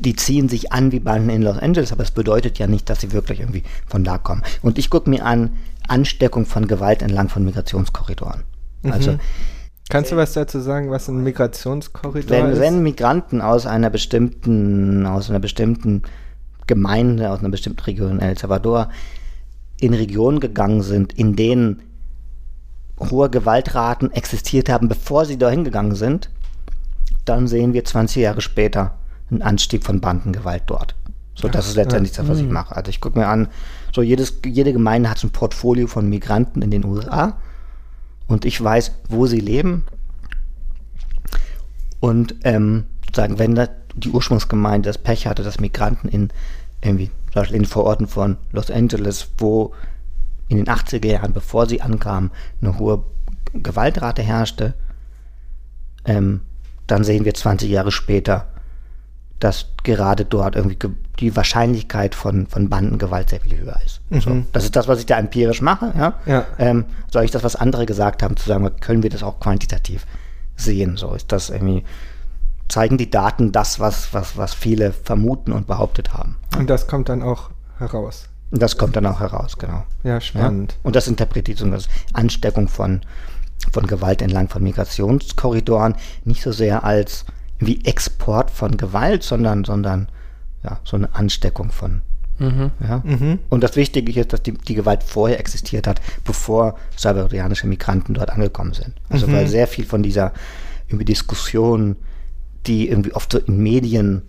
[0.00, 3.00] die ziehen sich an wie Banden in Los Angeles, aber es bedeutet ja nicht, dass
[3.00, 4.42] sie wirklich irgendwie von da kommen.
[4.62, 5.50] Und ich gucke mir an
[5.86, 8.44] Ansteckung von Gewalt entlang von Migrationskorridoren.
[8.84, 9.18] Also
[9.88, 12.60] Kannst du was dazu sagen, was ein Migrationskorridor wenn, ist?
[12.60, 16.02] wenn Migranten aus einer bestimmten, aus einer bestimmten
[16.66, 18.90] Gemeinde, aus einer bestimmten Region in El Salvador
[19.80, 21.82] in Regionen gegangen sind, in denen
[23.00, 26.28] hohe Gewaltraten existiert haben, bevor sie dahin gegangen sind,
[27.24, 28.98] dann sehen wir 20 Jahre später
[29.30, 30.94] einen Anstieg von Bandengewalt dort.
[31.34, 32.74] So, das ist letztendlich das, was ich mache.
[32.74, 33.48] Also ich gucke mir an,
[33.94, 37.38] so jedes, jede Gemeinde hat so ein Portfolio von Migranten in den USA
[38.26, 39.84] und ich weiß, wo sie leben.
[42.00, 46.30] Und ähm, sozusagen, wenn da die Ursprungsgemeinde das Pech hatte, dass Migranten in
[46.82, 49.72] irgendwie, zum Beispiel in den Vororten von Los Angeles, wo
[50.48, 53.04] in den 80er Jahren, bevor sie ankamen, eine hohe
[53.52, 54.74] Gewaltrate herrschte,
[56.04, 56.40] ähm,
[56.86, 58.48] dann sehen wir 20 Jahre später,
[59.40, 64.00] dass gerade dort irgendwie ge- die Wahrscheinlichkeit von, von Bandengewalt sehr viel höher ist.
[64.22, 65.92] So, das ist das, was ich da empirisch mache.
[65.96, 66.14] Ja?
[66.26, 66.44] Ja.
[66.58, 70.06] Ähm, soll ich das, was andere gesagt haben, zu sagen, können wir das auch quantitativ
[70.56, 70.96] sehen?
[70.96, 71.84] So ist das irgendwie,
[72.68, 76.36] zeigen die Daten das, was, was, was viele vermuten und behauptet haben.
[76.58, 78.28] Und das kommt dann auch heraus.
[78.50, 79.84] Und das kommt dann auch heraus, genau.
[80.04, 80.20] Ja, Ja?
[80.20, 80.76] spannend.
[80.82, 83.02] Und das interpretiert so das Ansteckung von,
[83.72, 87.24] von Gewalt entlang von Migrationskorridoren nicht so sehr als
[87.58, 90.08] wie Export von Gewalt, sondern, sondern
[90.62, 92.02] ja, so eine Ansteckung von.
[92.80, 93.02] Ja?
[93.48, 98.30] Und das Wichtige ist, dass die, die Gewalt vorher existiert hat, bevor salvadorianische Migranten dort
[98.30, 98.94] angekommen sind.
[99.08, 100.32] Also weil sehr viel von dieser
[100.86, 101.96] irgendwie Diskussion,
[102.66, 104.22] die irgendwie oft so in Medien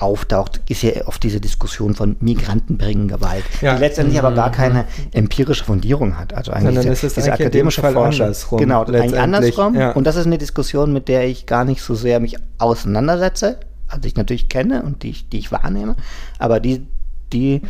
[0.00, 3.74] auftaucht, ist ja oft diese Diskussion von Migranten bringen Gewalt, Ja.
[3.74, 6.32] die letztendlich aber gar keine empirische Fundierung hat.
[6.34, 8.04] Also eigentlich Sondern ist diese eigentlich akademische Forschung.
[8.26, 9.74] andersrum, Genau, eigentlich andersrum.
[9.74, 9.92] Ja.
[9.92, 14.06] Und das ist eine Diskussion, mit der ich gar nicht so sehr mich auseinandersetze, also
[14.06, 15.94] ich natürlich kenne und die, ich- die ich wahrnehme,
[16.38, 16.86] aber die,
[17.32, 17.62] die,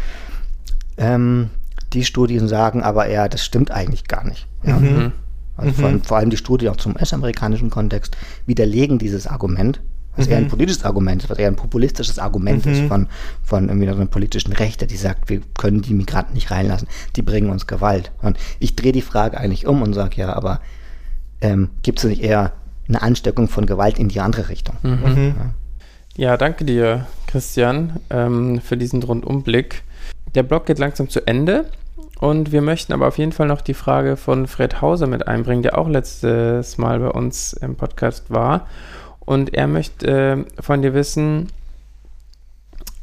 [0.97, 1.51] ähm,
[1.93, 4.47] die Studien sagen aber eher, das stimmt eigentlich gar nicht.
[4.62, 4.81] Ja.
[5.57, 8.16] Also vor, allem, vor allem die Studien auch zum US-amerikanischen Kontext
[8.47, 9.81] widerlegen dieses Argument.
[10.16, 10.32] Was mhm.
[10.32, 10.48] eher ein mhm.
[10.48, 12.72] politisches Argument ist, was eher ein populistisches Argument mhm.
[12.72, 13.08] ist von,
[13.42, 17.50] von irgendwie einer politischen Rechte, die sagt, wir können die Migranten nicht reinlassen, die bringen
[17.50, 18.12] uns Gewalt.
[18.22, 20.60] Und ich drehe die Frage eigentlich um und sage, ja, aber
[21.40, 22.52] ähm, gibt es nicht eher
[22.88, 24.76] eine Ansteckung von Gewalt in die andere Richtung?
[24.82, 24.90] Mhm.
[24.90, 25.34] mhm.
[26.16, 26.24] Ja.
[26.30, 26.36] ja.
[26.36, 29.82] danke dir, Christian, ähm, für diesen Rundumblick.
[30.34, 31.66] Der Blog geht langsam zu Ende.
[32.20, 35.62] Und wir möchten aber auf jeden Fall noch die Frage von Fred Hauser mit einbringen,
[35.62, 38.66] der auch letztes Mal bei uns im Podcast war.
[39.25, 41.49] Und er möchte äh, von dir wissen,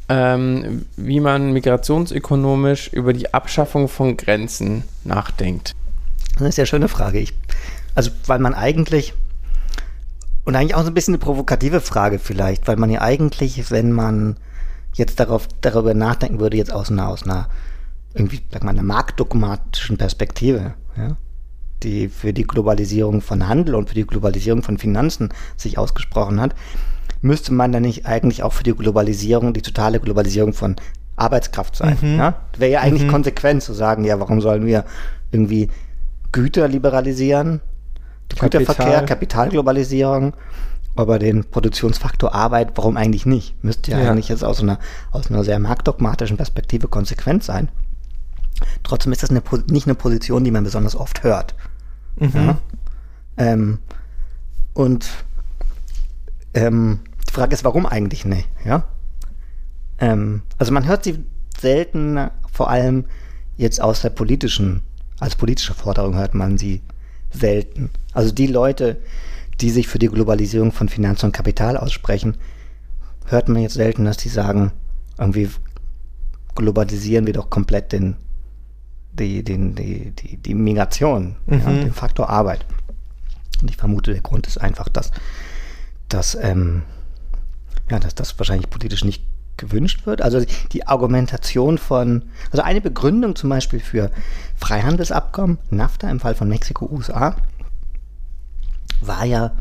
[0.09, 5.73] ähm, wie man migrationsökonomisch über die Abschaffung von Grenzen nachdenkt.
[6.37, 7.19] Das ist ja eine schöne Frage.
[7.19, 7.33] Ich,
[7.95, 9.13] also, weil man eigentlich,
[10.43, 13.91] und eigentlich auch so ein bisschen eine provokative Frage vielleicht, weil man ja eigentlich, wenn
[13.91, 14.37] man
[14.93, 17.47] jetzt darauf, darüber nachdenken würde, jetzt aus einer, aus einer
[18.13, 21.15] irgendwie, sag mal, einer marktdogmatischen Perspektive, ja,
[21.83, 26.55] die für die Globalisierung von Handel und für die Globalisierung von Finanzen sich ausgesprochen hat,
[27.21, 30.75] müsste man dann nicht eigentlich auch für die Globalisierung, die totale Globalisierung von
[31.15, 31.97] Arbeitskraft sein?
[32.01, 32.17] Mhm.
[32.17, 32.35] Ja?
[32.57, 33.11] Wäre ja eigentlich mhm.
[33.11, 34.85] konsequent zu sagen, ja, warum sollen wir
[35.31, 35.69] irgendwie
[36.31, 37.61] Güter liberalisieren,
[38.29, 38.61] Kapital.
[38.61, 40.33] Güterverkehr, Kapitalglobalisierung,
[40.95, 43.61] aber den Produktionsfaktor Arbeit, warum eigentlich nicht?
[43.63, 44.11] Müsste ja, ja.
[44.11, 44.79] eigentlich jetzt aus einer,
[45.11, 47.69] aus einer sehr marktdogmatischen Perspektive konsequent sein.
[48.83, 51.55] Trotzdem ist das eine, nicht eine Position, die man besonders oft hört.
[52.17, 52.31] Mhm.
[52.35, 52.57] Ja?
[53.37, 53.79] Ähm,
[54.73, 55.09] und
[56.53, 58.47] ähm, die Frage ist, warum eigentlich nicht?
[58.65, 58.83] Ja?
[59.99, 61.23] Ähm, also man hört sie
[61.59, 62.19] selten,
[62.51, 63.05] vor allem
[63.57, 64.81] jetzt aus der politischen,
[65.19, 66.81] als politische Forderung hört man sie
[67.31, 67.89] selten.
[68.13, 68.97] Also die Leute,
[69.61, 72.37] die sich für die Globalisierung von Finanz und Kapital aussprechen,
[73.27, 74.71] hört man jetzt selten, dass die sagen,
[75.17, 75.49] irgendwie
[76.55, 78.15] globalisieren wir doch komplett den
[79.13, 81.59] die, den, die, die, die Migration, mhm.
[81.59, 82.65] ja, den Faktor Arbeit.
[83.61, 85.11] Und ich vermute, der Grund ist einfach, dass,
[86.09, 86.83] dass, ähm,
[87.89, 89.23] ja, dass das wahrscheinlich politisch nicht
[89.57, 90.21] gewünscht wird.
[90.21, 94.11] Also die Argumentation von, also eine Begründung zum Beispiel für
[94.55, 97.35] Freihandelsabkommen, NAFTA im Fall von Mexiko, USA,
[99.01, 99.51] war ja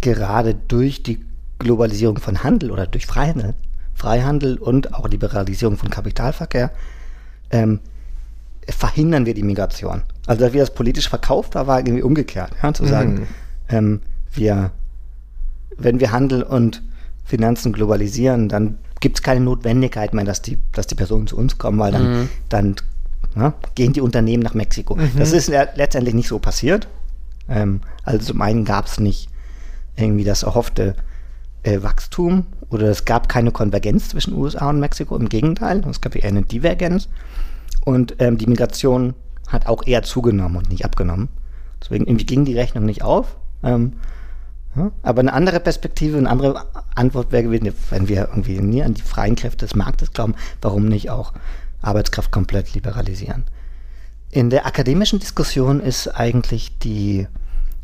[0.00, 1.24] gerade durch die
[1.58, 3.54] Globalisierung von Handel oder durch Freihandel,
[3.94, 6.72] Freihandel und auch Liberalisierung von Kapitalverkehr
[7.50, 7.80] ähm,
[8.72, 10.02] verhindern wir die Migration.
[10.26, 12.52] Also wie das politisch verkauft war, war irgendwie umgekehrt.
[12.62, 13.26] Ja, zu sagen, mhm.
[13.68, 14.00] ähm,
[14.32, 14.70] wir,
[15.76, 16.82] wenn wir Handel und
[17.24, 21.58] Finanzen globalisieren, dann gibt es keine Notwendigkeit mehr, dass die, dass die Personen zu uns
[21.58, 22.28] kommen, weil dann, mhm.
[22.48, 22.76] dann
[23.36, 24.96] ja, gehen die Unternehmen nach Mexiko.
[24.96, 25.12] Mhm.
[25.16, 26.88] Das ist letztendlich nicht so passiert.
[27.48, 29.28] Ähm, also zum einen gab es nicht
[29.96, 30.94] irgendwie das erhoffte
[31.62, 35.16] äh, Wachstum oder es gab keine Konvergenz zwischen USA und Mexiko.
[35.16, 37.08] Im Gegenteil, es gab eher eine Divergenz.
[37.84, 39.14] Und ähm, die Migration
[39.48, 41.28] hat auch eher zugenommen und nicht abgenommen.
[41.82, 43.36] Deswegen irgendwie ging die Rechnung nicht auf.
[43.62, 43.94] Ähm,
[44.76, 46.64] ja, aber eine andere Perspektive, eine andere
[46.94, 50.86] Antwort wäre gewesen, wenn wir irgendwie nie an die freien Kräfte des Marktes glauben, warum
[50.86, 51.32] nicht auch
[51.82, 53.44] Arbeitskraft komplett liberalisieren?
[54.30, 57.26] In der akademischen Diskussion ist eigentlich die,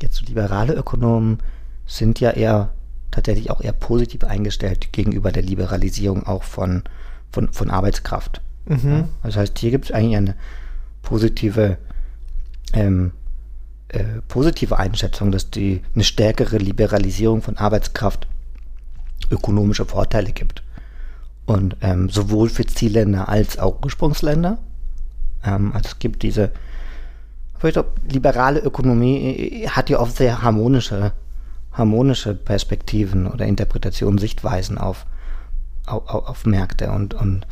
[0.01, 1.39] jetzt so liberale Ökonomen
[1.87, 2.71] sind ja eher
[3.11, 6.85] tatsächlich auch eher positiv eingestellt gegenüber der Liberalisierung auch von,
[7.33, 8.43] von, von Arbeitskraft.
[8.67, 8.91] Mhm.
[8.91, 10.35] Ja, das heißt, hier gibt es eigentlich eine
[11.03, 11.79] positive,
[12.73, 13.12] ähm,
[13.89, 18.27] äh, positive Einschätzung, dass die eine stärkere Liberalisierung von Arbeitskraft
[19.31, 20.62] ökonomische Vorteile gibt.
[21.47, 24.59] Und ähm, sowohl für Zielländer als auch Ursprungsländer.
[25.45, 26.51] Ähm, also es gibt diese,
[27.62, 31.12] ich glaube, liberale Ökonomie äh, hat ja oft sehr harmonische,
[31.71, 35.07] harmonische Perspektiven oder Interpretationen, Sichtweisen auf,
[35.87, 37.47] auf, auf Märkte und, und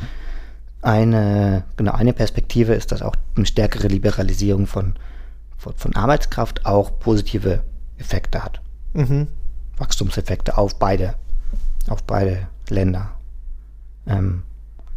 [0.84, 4.94] eine, genau, eine Perspektive ist, dass auch eine stärkere Liberalisierung von,
[5.56, 7.60] von, von Arbeitskraft auch positive
[7.98, 8.60] Effekte hat.
[8.92, 9.28] Mhm.
[9.78, 11.14] Wachstumseffekte auf beide,
[11.88, 13.10] auf beide Länder.
[14.06, 14.42] Ähm,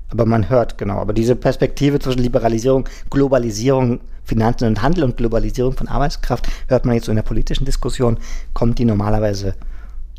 [0.10, 5.74] aber man hört, genau, aber diese Perspektive zwischen Liberalisierung, Globalisierung, Finanzen und Handel und Globalisierung
[5.74, 8.18] von Arbeitskraft, hört man jetzt so in der politischen Diskussion,
[8.54, 9.56] kommt die normalerweise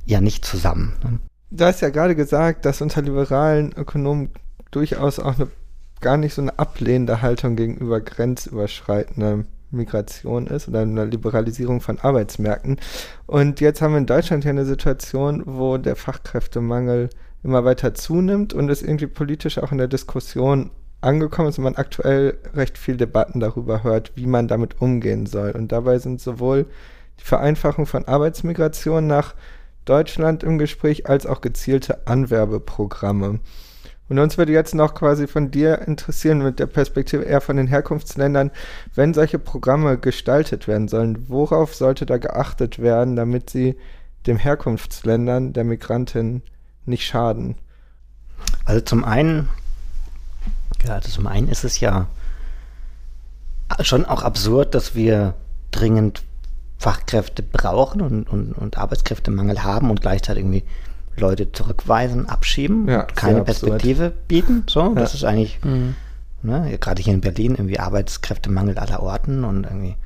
[0.06, 0.94] ja nicht zusammen.
[1.02, 1.18] Ne?
[1.50, 4.30] Du hast ja gerade gesagt, dass unter liberalen Ökonomen
[4.70, 5.48] durchaus auch eine
[6.00, 12.78] gar nicht so eine ablehnende Haltung gegenüber grenzüberschreitender Migration ist oder einer Liberalisierung von Arbeitsmärkten.
[13.26, 17.10] Und jetzt haben wir in Deutschland ja eine Situation, wo der Fachkräftemangel
[17.42, 21.76] immer weiter zunimmt und es irgendwie politisch auch in der Diskussion angekommen ist und man
[21.76, 25.52] aktuell recht viel Debatten darüber hört, wie man damit umgehen soll.
[25.52, 26.66] Und dabei sind sowohl
[27.20, 29.34] die Vereinfachung von Arbeitsmigration nach
[29.84, 33.40] Deutschland im Gespräch als auch gezielte Anwerbeprogramme.
[34.08, 37.66] Und uns würde jetzt noch quasi von dir interessieren, mit der Perspektive eher von den
[37.66, 38.50] Herkunftsländern,
[38.94, 43.76] wenn solche Programme gestaltet werden sollen, worauf sollte da geachtet werden, damit sie
[44.26, 46.42] den Herkunftsländern der Migranten
[46.86, 47.56] nicht schaden?
[48.64, 49.50] Also zum einen,
[50.84, 52.08] ja, also zum einen ist es ja
[53.80, 55.34] schon auch absurd, dass wir
[55.70, 56.22] dringend
[56.78, 60.64] Fachkräfte brauchen und, und, und Arbeitskräftemangel haben und gleichzeitig irgendwie
[61.18, 63.46] Leute zurückweisen, abschieben Ja, und keine absurd.
[63.60, 64.64] Perspektive bieten.
[64.68, 65.16] So, das Ja.
[65.18, 65.94] ist eigentlich, Mhm.
[66.42, 69.96] ne, gerade hier in Berlin, irgendwie Arbeitskräftemangel aller Orten und irgendwie,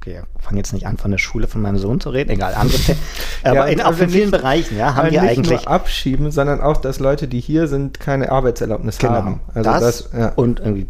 [0.00, 2.54] okay, ich fange jetzt nicht an, von der Schule von meinem Sohn zu reden, egal,
[2.54, 2.78] andere,
[3.44, 5.68] aber Ja, in, auch also in vielen nicht- Bereichen, ja, haben wir nicht eigentlich nur
[5.68, 9.12] abschieben, sondern auch, dass Leute, die hier sind, keine Arbeitserlaubnis Genau.
[9.12, 9.40] haben.
[9.54, 10.28] Also das, das, ja.
[10.36, 10.86] und irgendwie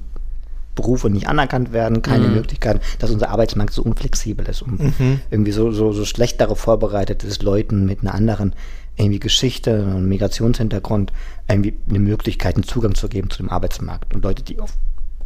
[0.76, 2.34] Berufe nicht anerkannt werden, keine Mhm.
[2.34, 5.20] Möglichkeiten, dass unser Arbeitsmarkt so unflexibel ist und Mhm.
[5.30, 8.54] irgendwie so, so, so schlecht darauf vorbereitet ist, Leuten mit einer anderen
[8.96, 11.12] irgendwie Geschichte und Migrationshintergrund
[11.48, 14.14] irgendwie eine Möglichkeit, einen Zugang zu geben zu dem Arbeitsmarkt.
[14.14, 14.78] Und Leute, die oft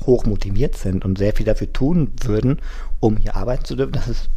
[0.07, 2.59] hoch motiviert sind und sehr viel dafür tun würden,
[3.01, 4.31] um hier arbeiten zu dürfen, das ist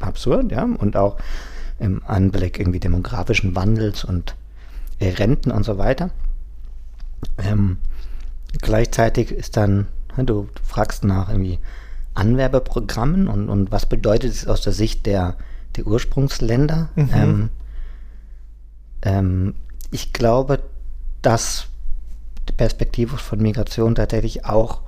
[0.00, 0.62] absurd, ja.
[0.64, 1.16] Und auch
[1.80, 4.34] im Anblick irgendwie demografischen Wandels und
[5.00, 6.10] äh, Renten und so weiter.
[7.38, 7.78] Ähm,
[8.60, 11.58] gleichzeitig ist dann, du, fragst nach irgendwie
[12.14, 15.36] Anwerbeprogrammen und, und was bedeutet es aus der Sicht der,
[15.76, 16.88] der Ursprungsländer.
[16.94, 17.10] Mhm.
[17.12, 17.48] Ähm,
[19.02, 19.54] ähm,
[19.90, 20.60] ich glaube,
[21.22, 21.66] dass
[22.48, 24.82] die Perspektive von Migration tatsächlich auch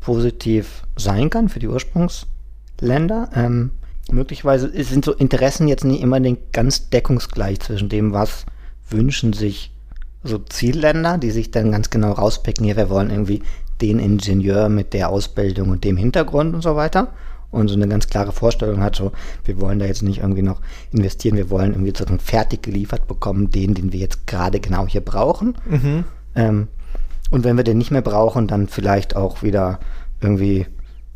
[0.00, 3.30] positiv sein kann für die Ursprungsländer.
[3.34, 3.70] Ähm,
[4.10, 6.20] möglicherweise sind so Interessen jetzt nicht immer
[6.52, 8.46] ganz deckungsgleich zwischen dem, was
[8.90, 9.72] wünschen sich
[10.24, 13.42] so Zielländer, die sich dann ganz genau rauspicken, hier, wir wollen irgendwie
[13.80, 17.08] den Ingenieur mit der Ausbildung und dem Hintergrund und so weiter.
[17.50, 19.12] Und so eine ganz klare Vorstellung hat, so,
[19.44, 20.60] wir wollen da jetzt nicht irgendwie noch
[20.92, 25.00] investieren, wir wollen irgendwie sozusagen fertig geliefert bekommen, den, den wir jetzt gerade genau hier
[25.00, 25.54] brauchen.
[25.64, 26.04] Mhm.
[26.34, 26.68] Ähm,
[27.30, 29.80] und wenn wir den nicht mehr brauchen, dann vielleicht auch wieder
[30.20, 30.66] irgendwie,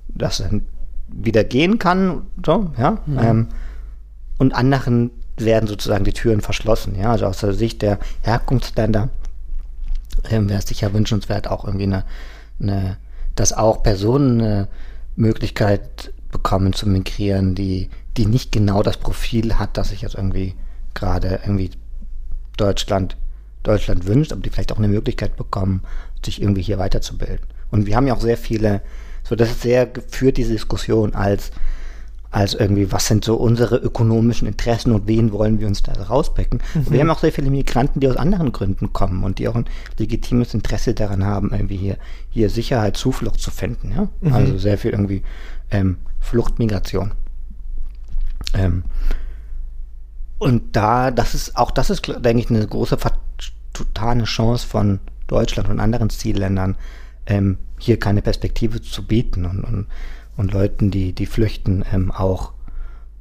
[0.08, 0.60] dass er
[1.08, 2.98] wieder gehen kann, so, ja.
[3.18, 3.48] Ähm,
[4.38, 7.12] und anderen werden sozusagen die Türen verschlossen, ja.
[7.12, 9.10] Also aus der Sicht der Herkunftsländer
[10.30, 12.04] ähm, wäre es sicher wünschenswert, auch irgendwie eine,
[12.60, 12.96] eine,
[13.34, 14.68] dass auch Personen eine
[15.16, 20.54] Möglichkeit bekommen zu migrieren, die, die nicht genau das Profil hat, das sich jetzt irgendwie
[20.94, 21.70] gerade irgendwie
[22.56, 23.16] Deutschland,
[23.62, 25.82] Deutschland wünscht, aber die vielleicht auch eine Möglichkeit bekommen,
[26.24, 27.46] sich irgendwie hier weiterzubilden.
[27.70, 28.82] Und wir haben ja auch sehr viele,
[29.24, 31.50] so das ist sehr geführt, diese Diskussion als,
[32.32, 36.60] als irgendwie, was sind so unsere ökonomischen Interessen und wen wollen wir uns da rauspicken.
[36.74, 39.54] Und Wir haben auch sehr viele Migranten, die aus anderen Gründen kommen und die auch
[39.54, 39.66] ein
[39.98, 41.98] legitimes Interesse daran haben, irgendwie hier,
[42.30, 43.92] hier Sicherheit, Zuflucht zu finden.
[43.92, 44.08] Ja?
[44.32, 45.22] Also sehr viel irgendwie
[45.70, 47.12] ähm, Fluchtmigration.
[48.54, 48.84] Ähm,
[50.38, 52.96] und da, das ist, auch das ist, denke ich, eine große
[53.74, 56.76] totale Chance von Deutschland und anderen Zielländern,
[57.26, 59.86] ähm, hier keine Perspektive zu bieten und, und,
[60.36, 62.52] und Leuten, die, die flüchten, ähm, auch,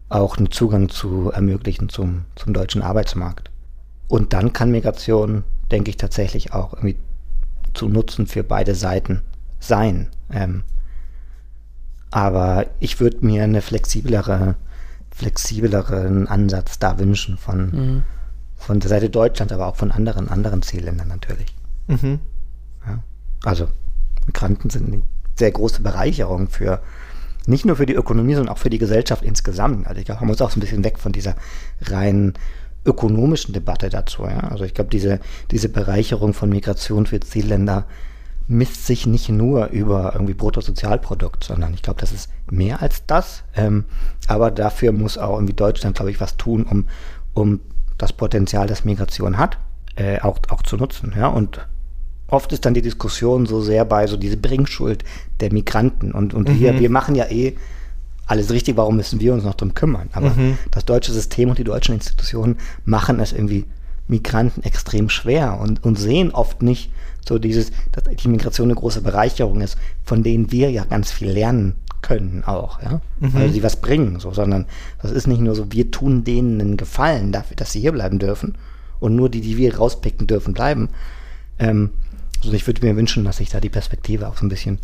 [0.10, 3.50] auch einen Zugang zu ermöglichen zum, zum deutschen Arbeitsmarkt.
[4.08, 6.98] Und dann kann Migration, denke ich, tatsächlich auch irgendwie
[7.74, 9.22] zu Nutzen für beide Seiten
[9.60, 10.08] sein.
[10.32, 10.64] Ähm,
[12.10, 14.56] aber ich würde mir eine flexiblere,
[15.12, 18.04] flexibleren Ansatz da wünschen von, Mhm.
[18.58, 21.56] von der Seite Deutschlands, aber auch von anderen, anderen Zielländern natürlich.
[21.88, 22.20] Mhm.
[22.86, 23.00] Ja.
[23.46, 23.68] Also
[24.26, 25.02] Migranten sind eine
[25.38, 26.82] sehr große Bereicherung für
[27.46, 29.88] nicht nur für die Ökonomie, sondern auch für die Gesellschaft insgesamt.
[29.88, 31.36] Also ich glaube, man muss auch so ein bisschen weg von dieser
[31.82, 32.34] rein
[32.86, 34.24] ökonomischen Debatte dazu.
[34.24, 34.40] Ja?
[34.40, 35.20] Also ich glaube, diese,
[35.52, 37.86] diese Bereicherung von Migration für Zielländer
[38.48, 43.44] misst sich nicht nur über irgendwie Bruttosozialprodukt, sondern ich glaube, das ist mehr als das.
[43.56, 43.86] Ähm,
[44.28, 46.88] aber dafür muss auch irgendwie Deutschland, glaube ich, was tun, um,
[47.34, 47.62] um
[47.98, 49.58] das Potenzial, das Migration hat,
[49.96, 51.14] äh, auch, auch zu nutzen.
[51.16, 51.28] Ja?
[51.28, 51.66] Und
[52.32, 55.04] oft ist dann die Diskussion so sehr bei so diese Bringschuld
[55.40, 56.12] der Migranten.
[56.12, 57.56] Und, und wir, wir machen ja eh
[58.26, 60.10] alles richtig, warum müssen wir uns noch drum kümmern?
[60.14, 60.58] Aber Mhm.
[60.72, 63.66] das deutsche System und die deutschen Institutionen machen es irgendwie
[64.08, 66.92] Migranten extrem schwer und, und sehen oft nicht
[67.28, 71.30] so dieses, dass die Migration eine große Bereicherung ist, von denen wir ja ganz viel
[71.30, 73.00] lernen können auch, ja.
[73.20, 73.36] Mhm.
[73.36, 74.66] Also die was bringen, so, sondern
[75.02, 78.18] das ist nicht nur so, wir tun denen einen Gefallen dafür, dass sie hier bleiben
[78.18, 78.56] dürfen
[79.00, 80.90] und nur die, die wir rauspicken dürfen, bleiben.
[81.60, 81.92] Ähm,
[82.42, 84.80] also ich würde mir wünschen, dass sich da die Perspektive auch so ein bisschen,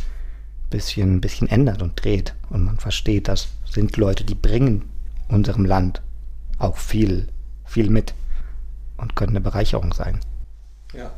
[0.69, 4.83] bisschen, bisschen ändert und dreht und man versteht, das sind Leute, die bringen
[5.27, 6.01] unserem Land
[6.59, 7.27] auch viel,
[7.65, 8.13] viel mit
[8.97, 10.19] und können eine Bereicherung sein.
[10.93, 11.11] Ja.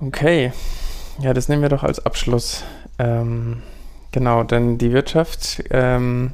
[0.00, 0.52] Okay,
[1.20, 2.64] ja, das nehmen wir doch als Abschluss.
[2.98, 3.62] Ähm,
[4.12, 6.32] genau, denn die Wirtschaft ähm,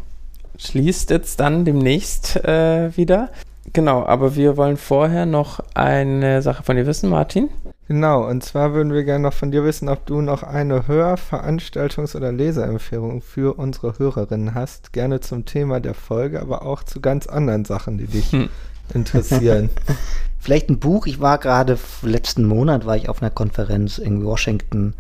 [0.58, 3.30] schließt jetzt dann demnächst äh, wieder.
[3.72, 7.50] Genau, aber wir wollen vorher noch eine Sache von dir wissen, Martin.
[7.88, 11.16] Genau, und zwar würden wir gerne noch von dir wissen, ob du noch eine Hör-,
[11.16, 14.92] Veranstaltungs- oder Leseempfehlung für unsere Hörerinnen hast.
[14.92, 18.48] Gerne zum Thema der Folge, aber auch zu ganz anderen Sachen, die dich hm.
[18.92, 19.70] interessieren.
[20.40, 21.06] Vielleicht ein Buch.
[21.06, 24.94] Ich war gerade letzten Monat war ich auf einer Konferenz in Washington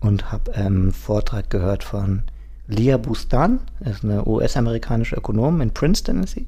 [0.00, 2.22] und habe ähm, einen Vortrag gehört von
[2.68, 6.46] Lia Bustan, ist eine US-amerikanische Ökonomin in Princeton ist sie.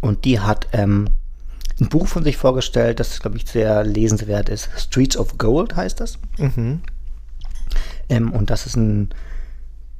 [0.00, 1.08] Und die hat ähm,
[1.80, 4.68] ein Buch von sich vorgestellt, das, glaube ich, sehr lesenswert ist.
[4.76, 6.18] Streets of Gold heißt das.
[6.38, 6.82] Mhm.
[8.08, 9.10] Ähm, und das ist ein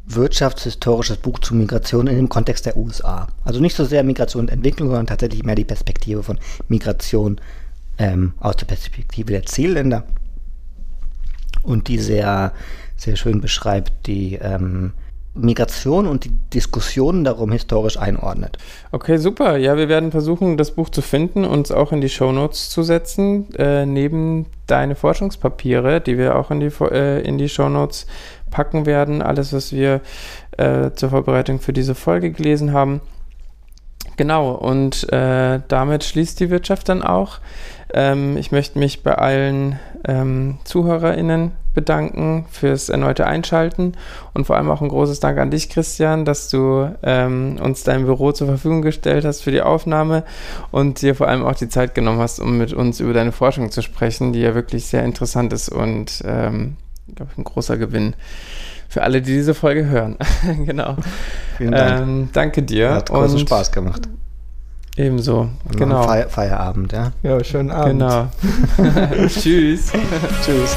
[0.07, 3.29] wirtschaftshistorisches Buch zu Migration in dem Kontext der USA.
[3.45, 6.39] Also nicht so sehr Migration und Entwicklung, sondern tatsächlich mehr die Perspektive von
[6.69, 7.41] Migration
[7.99, 10.05] ähm, aus der Perspektive der Zielländer.
[11.63, 12.53] Und die sehr,
[12.97, 14.93] sehr schön beschreibt die ähm,
[15.35, 18.59] Migration und die Diskussionen darum historisch einordnet.
[18.91, 19.57] Okay, super.
[19.57, 23.53] Ja, wir werden versuchen, das Buch zu finden, uns auch in die Shownotes zu setzen,
[23.55, 28.07] äh, neben deine Forschungspapiere, die wir auch in die, äh, in die Shownotes
[28.51, 29.23] packen werden.
[29.23, 30.01] Alles, was wir
[30.57, 33.01] äh, zur Vorbereitung für diese Folge gelesen haben.
[34.17, 37.39] Genau, und äh, damit schließt die Wirtschaft dann auch.
[37.95, 43.93] Ähm, ich möchte mich bei allen ähm, ZuhörerInnen bedanken fürs erneute Einschalten
[44.35, 48.05] und vor allem auch ein großes Dank an dich, Christian, dass du ähm, uns dein
[48.05, 50.25] Büro zur Verfügung gestellt hast für die Aufnahme
[50.71, 53.71] und dir vor allem auch die Zeit genommen hast, um mit uns über deine Forschung
[53.71, 56.77] zu sprechen, die ja wirklich sehr interessant ist und ähm,
[57.15, 58.15] glaube ein großer Gewinn
[58.89, 60.17] für alle, die diese Folge hören.
[60.67, 60.97] genau.
[61.57, 62.01] Vielen Dank.
[62.01, 62.95] Ähm, danke dir.
[62.95, 64.09] Hat großen Spaß gemacht.
[64.97, 66.03] Ebenso, genau.
[66.03, 67.13] Feier Feierabend, ja.
[67.23, 68.01] Ja, schönen Abend.
[68.01, 68.29] Genau.
[69.29, 69.93] Tschüss.
[70.45, 70.77] Tschüss.